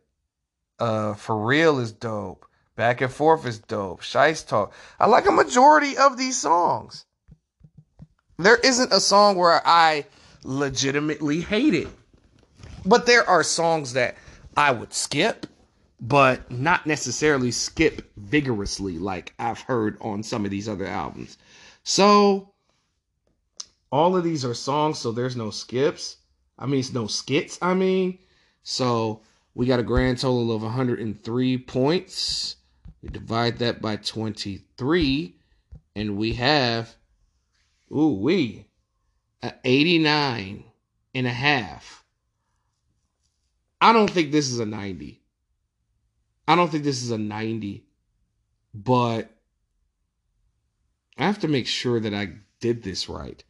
Uh, 0.79 1.13
For 1.13 1.37
Real 1.37 1.79
is 1.79 1.91
dope. 1.91 2.45
Back 2.75 3.01
and 3.01 3.11
forth 3.11 3.45
is 3.45 3.59
dope. 3.59 4.01
Shiest 4.01 4.47
talk. 4.47 4.73
I 4.99 5.07
like 5.07 5.27
a 5.27 5.31
majority 5.31 5.97
of 5.97 6.17
these 6.17 6.39
songs. 6.39 7.05
There 8.37 8.57
isn't 8.57 8.91
a 8.91 8.99
song 8.99 9.35
where 9.35 9.61
I 9.63 10.07
legitimately 10.43 11.41
hate 11.41 11.75
it. 11.75 11.87
But 12.85 13.05
there 13.05 13.27
are 13.29 13.43
songs 13.43 13.93
that 13.93 14.15
I 14.57 14.71
would 14.71 14.93
skip, 14.93 15.45
but 16.01 16.49
not 16.51 16.87
necessarily 16.87 17.51
skip 17.51 18.11
vigorously 18.17 18.97
like 18.97 19.33
I've 19.37 19.61
heard 19.61 19.97
on 20.01 20.23
some 20.23 20.43
of 20.43 20.51
these 20.51 20.67
other 20.67 20.87
albums. 20.87 21.37
So 21.83 22.52
all 23.93 24.17
of 24.17 24.23
these 24.23 24.43
are 24.43 24.56
songs, 24.56 24.97
so 24.97 25.12
there's 25.12 25.36
no 25.36 25.51
skips. 25.51 26.17
I 26.58 26.65
mean, 26.65 26.79
it's 26.79 26.93
no 26.93 27.06
skits, 27.06 27.60
I 27.62 27.75
mean. 27.75 28.17
So 28.63 29.21
we 29.53 29.67
got 29.67 29.79
a 29.79 29.84
grand 29.84 30.17
total 30.17 30.51
of 30.51 30.63
103 30.63 31.58
points. 31.60 32.56
We 33.03 33.10
divide 33.10 33.60
that 33.60 33.84
by 33.84 33.97
23, 33.97 35.36
and 35.95 36.17
we 36.17 36.34
have, 36.34 36.95
ooh, 37.91 38.17
we, 38.19 38.65
a 39.43 39.53
89 39.63 40.63
and 41.13 41.27
a 41.27 41.29
half. 41.29 42.03
I 43.79 43.93
don't 43.93 44.10
think 44.10 44.32
this 44.32 44.49
is 44.49 44.58
a 44.58 44.65
90. 44.65 45.21
I 46.47 46.56
don't 46.56 46.71
think 46.71 46.84
this 46.84 47.03
is 47.03 47.12
a 47.12 47.19
90, 47.19 47.86
but 48.73 49.29
I 51.15 51.25
have 51.25 51.41
to 51.41 51.47
make 51.47 51.67
sure 51.67 51.99
that 51.99 52.15
I 52.15 52.38
did 52.60 52.82
this 52.82 53.08
right. 53.08 53.43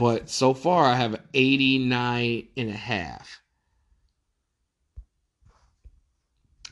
But 0.00 0.30
so 0.30 0.54
far, 0.54 0.86
I 0.86 0.94
have 0.94 1.20
89 1.34 2.48
and 2.56 2.70
a 2.70 2.72
half. 2.72 3.42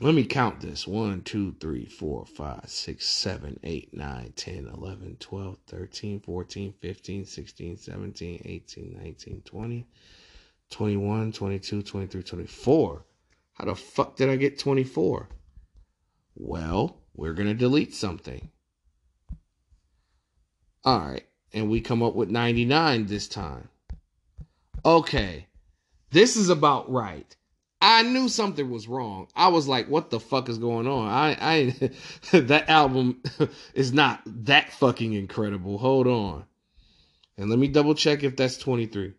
Let 0.01 0.15
me 0.15 0.25
count 0.25 0.63
this 0.63 0.87
1, 0.87 1.25
2, 1.25 1.57
3, 1.61 1.85
4, 1.85 2.25
5, 2.25 2.61
6, 2.67 3.07
7, 3.07 3.61
8, 3.63 3.91
9, 3.93 4.33
10, 4.35 4.69
11, 4.75 5.17
12, 5.21 5.59
13, 5.67 6.21
14, 6.21 6.75
15, 6.81 7.25
16, 7.27 7.77
17, 7.77 8.43
18, 8.47 8.99
19, 8.99 9.43
20, 9.45 9.87
21, 10.71 11.33
22, 11.33 11.83
23, 11.83 12.23
24. 12.23 13.05
How 13.53 13.65
the 13.67 13.75
fuck 13.75 14.17
did 14.17 14.31
I 14.31 14.37
get 14.37 14.59
24? 14.59 15.29
Well, 16.35 17.03
we're 17.15 17.35
going 17.35 17.49
to 17.49 17.55
delete 17.55 17.95
something. 17.95 18.51
All 20.83 21.01
right. 21.01 21.25
And 21.53 21.71
we 21.71 21.81
come 21.81 22.03
up 22.03 22.15
with 22.15 22.31
99 22.31 23.07
this 23.07 23.29
time. 23.29 23.69
Okay. 24.85 25.47
This 26.11 26.37
is 26.37 26.49
about 26.49 26.91
right. 26.91 27.35
I 27.81 28.03
knew 28.03 28.29
something 28.29 28.69
was 28.69 28.89
wrong. 28.89 29.29
I 29.37 29.49
was 29.49 29.69
like, 29.69 29.89
what 29.89 30.11
the 30.11 30.19
fuck 30.19 30.49
is 30.49 30.59
going 30.59 30.89
on? 30.89 31.09
I 31.09 31.37
I 31.41 31.91
that 32.39 32.69
album 32.69 33.23
is 33.75 33.93
not 33.93 34.21
that 34.27 34.73
fucking 34.73 35.13
incredible. 35.13 35.79
Hold 35.79 36.07
on. 36.07 36.45
And 37.37 37.49
let 37.49 37.59
me 37.59 37.69
double 37.69 37.95
check 37.95 38.25
if 38.25 38.37
that's 38.37 38.57
23. 38.59 39.15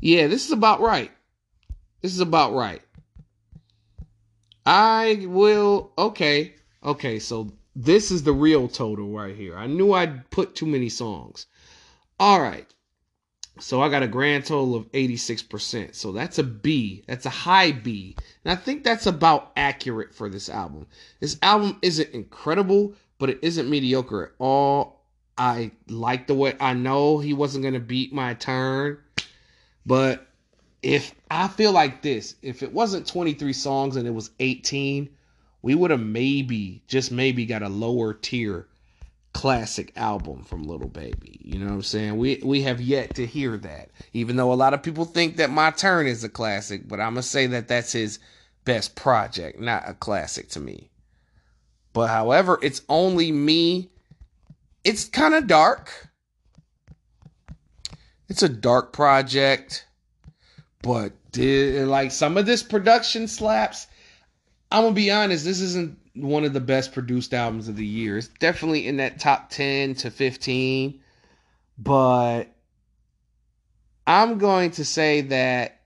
Yeah, 0.00 0.26
this 0.26 0.46
is 0.46 0.52
about 0.52 0.80
right. 0.80 1.10
This 2.02 2.12
is 2.12 2.20
about 2.20 2.52
right. 2.52 2.82
I 4.66 5.24
will 5.26 5.92
okay. 5.96 6.54
Okay, 6.84 7.18
so 7.20 7.52
this 7.74 8.10
is 8.10 8.24
the 8.24 8.32
real 8.32 8.68
total 8.68 9.08
right 9.10 9.34
here. 9.34 9.56
I 9.56 9.66
knew 9.66 9.92
I'd 9.92 10.28
put 10.30 10.54
too 10.54 10.66
many 10.66 10.88
songs. 10.88 11.46
All 12.18 12.40
right. 12.40 12.66
So 13.58 13.82
I 13.82 13.88
got 13.88 14.02
a 14.02 14.08
grand 14.08 14.46
total 14.46 14.74
of 14.74 14.90
86%. 14.92 15.94
So 15.94 16.10
that's 16.10 16.38
a 16.38 16.42
B. 16.42 17.04
That's 17.06 17.26
a 17.26 17.30
high 17.30 17.70
B. 17.70 18.16
And 18.44 18.52
I 18.52 18.56
think 18.56 18.82
that's 18.82 19.06
about 19.06 19.52
accurate 19.56 20.14
for 20.14 20.28
this 20.28 20.48
album. 20.48 20.86
This 21.20 21.38
album 21.42 21.78
isn't 21.82 22.10
incredible, 22.10 22.94
but 23.18 23.30
it 23.30 23.38
isn't 23.42 23.70
mediocre 23.70 24.24
at 24.24 24.32
all. 24.38 25.04
I 25.38 25.72
like 25.88 26.26
the 26.26 26.34
way 26.34 26.56
I 26.58 26.74
know 26.74 27.18
he 27.18 27.32
wasn't 27.34 27.62
going 27.62 27.74
to 27.74 27.80
beat 27.80 28.12
my 28.12 28.34
turn, 28.34 28.98
but 29.86 30.26
if 30.82 31.14
I 31.30 31.48
feel 31.48 31.72
like 31.72 32.02
this, 32.02 32.34
if 32.42 32.62
it 32.62 32.72
wasn't 32.72 33.06
23 33.06 33.52
songs 33.52 33.96
and 33.96 34.06
it 34.06 34.14
was 34.14 34.30
18, 34.40 35.08
we 35.62 35.74
would 35.74 35.92
have 35.92 36.00
maybe, 36.00 36.82
just 36.88 37.12
maybe, 37.12 37.46
got 37.46 37.62
a 37.62 37.68
lower 37.68 38.12
tier 38.14 38.66
classic 39.32 39.92
album 39.96 40.42
from 40.42 40.64
Lil 40.64 40.80
Baby. 40.80 41.40
You 41.42 41.58
know 41.58 41.66
what 41.66 41.72
I'm 41.72 41.82
saying? 41.82 42.16
We 42.16 42.40
we 42.44 42.62
have 42.62 42.80
yet 42.80 43.14
to 43.14 43.26
hear 43.26 43.56
that. 43.58 43.90
Even 44.12 44.36
though 44.36 44.52
a 44.52 44.54
lot 44.54 44.74
of 44.74 44.82
people 44.82 45.04
think 45.04 45.36
that 45.36 45.50
My 45.50 45.70
Turn 45.70 46.06
is 46.06 46.24
a 46.24 46.28
classic, 46.28 46.86
but 46.86 47.00
I'm 47.00 47.14
to 47.14 47.22
say 47.22 47.46
that 47.46 47.68
that's 47.68 47.92
his 47.92 48.18
best 48.64 48.94
project, 48.94 49.60
not 49.60 49.88
a 49.88 49.94
classic 49.94 50.48
to 50.50 50.60
me. 50.60 50.90
But 51.92 52.08
however, 52.08 52.58
it's 52.62 52.82
only 52.88 53.32
me. 53.32 53.90
It's 54.84 55.04
kind 55.04 55.34
of 55.34 55.46
dark. 55.46 56.08
It's 58.28 58.42
a 58.42 58.48
dark 58.48 58.92
project, 58.92 59.86
but 60.82 61.12
did 61.30 61.86
like 61.88 62.10
some 62.10 62.36
of 62.36 62.44
this 62.44 62.62
production 62.62 63.28
slaps. 63.28 63.86
I'm 64.70 64.82
gonna 64.82 64.94
be 64.94 65.10
honest, 65.10 65.44
this 65.44 65.60
isn't 65.60 65.98
one 66.14 66.44
of 66.44 66.52
the 66.52 66.60
best 66.60 66.92
produced 66.92 67.32
albums 67.32 67.68
of 67.68 67.76
the 67.76 67.86
year. 67.86 68.18
It's 68.18 68.28
definitely 68.28 68.86
in 68.86 68.98
that 68.98 69.18
top 69.18 69.50
10 69.50 69.94
to 69.96 70.10
15, 70.10 71.00
but 71.78 72.44
I'm 74.06 74.38
going 74.38 74.72
to 74.72 74.84
say 74.84 75.22
that 75.22 75.80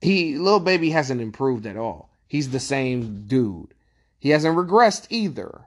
he 0.00 0.38
Lil 0.38 0.60
Baby 0.60 0.90
hasn't 0.90 1.20
improved 1.20 1.66
at 1.66 1.76
all. 1.76 2.10
He's 2.26 2.50
the 2.50 2.60
same 2.60 3.26
dude. 3.26 3.74
He 4.18 4.30
hasn't 4.30 4.56
regressed 4.56 5.06
either. 5.10 5.66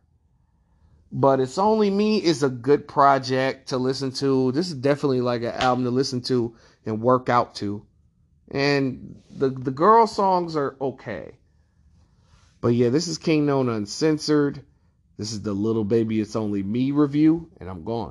But 1.11 1.39
It's 1.39 1.59
Only 1.59 1.91
Me 1.91 2.17
is 2.17 2.41
a 2.41 2.49
good 2.49 2.87
project 2.87 3.69
to 3.69 3.77
listen 3.77 4.11
to. 4.13 4.51
This 4.51 4.69
is 4.69 4.75
definitely 4.75 5.21
like 5.21 5.43
an 5.43 5.53
album 5.53 5.83
to 5.85 5.91
listen 5.91 6.21
to 6.21 6.55
and 6.85 7.01
work 7.01 7.29
out 7.29 7.55
to. 7.55 7.85
And 8.51 9.21
the 9.29 9.49
the 9.49 9.71
girl 9.71 10.07
songs 10.07 10.55
are 10.55 10.75
okay. 10.79 11.37
But 12.61 12.69
yeah, 12.69 12.89
this 12.89 13.07
is 13.07 13.17
Kingknown 13.17 13.69
Uncensored. 13.69 14.63
This 15.17 15.31
is 15.31 15.41
the 15.41 15.53
Lil 15.53 15.83
Baby 15.83 16.19
It's 16.19 16.35
Only 16.35 16.63
Me 16.63 16.91
review, 16.91 17.49
and 17.59 17.69
I'm 17.69 17.83
gone. 17.83 18.01